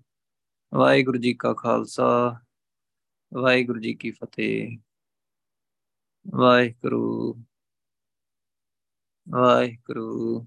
[0.74, 2.41] ਵਾਹਿਗੁਰੂ ਜੀ ਕਾ ਖਾਲਸਾ,
[3.34, 4.78] ਵਾਹਿਗੁਰੂ ਜੀ ਕੀ ਫਤਿਹ।
[6.34, 7.34] ਵਾਹਿਗੁਰੂ
[9.28, 10.47] ਵਾਹਿਗੁਰੂ।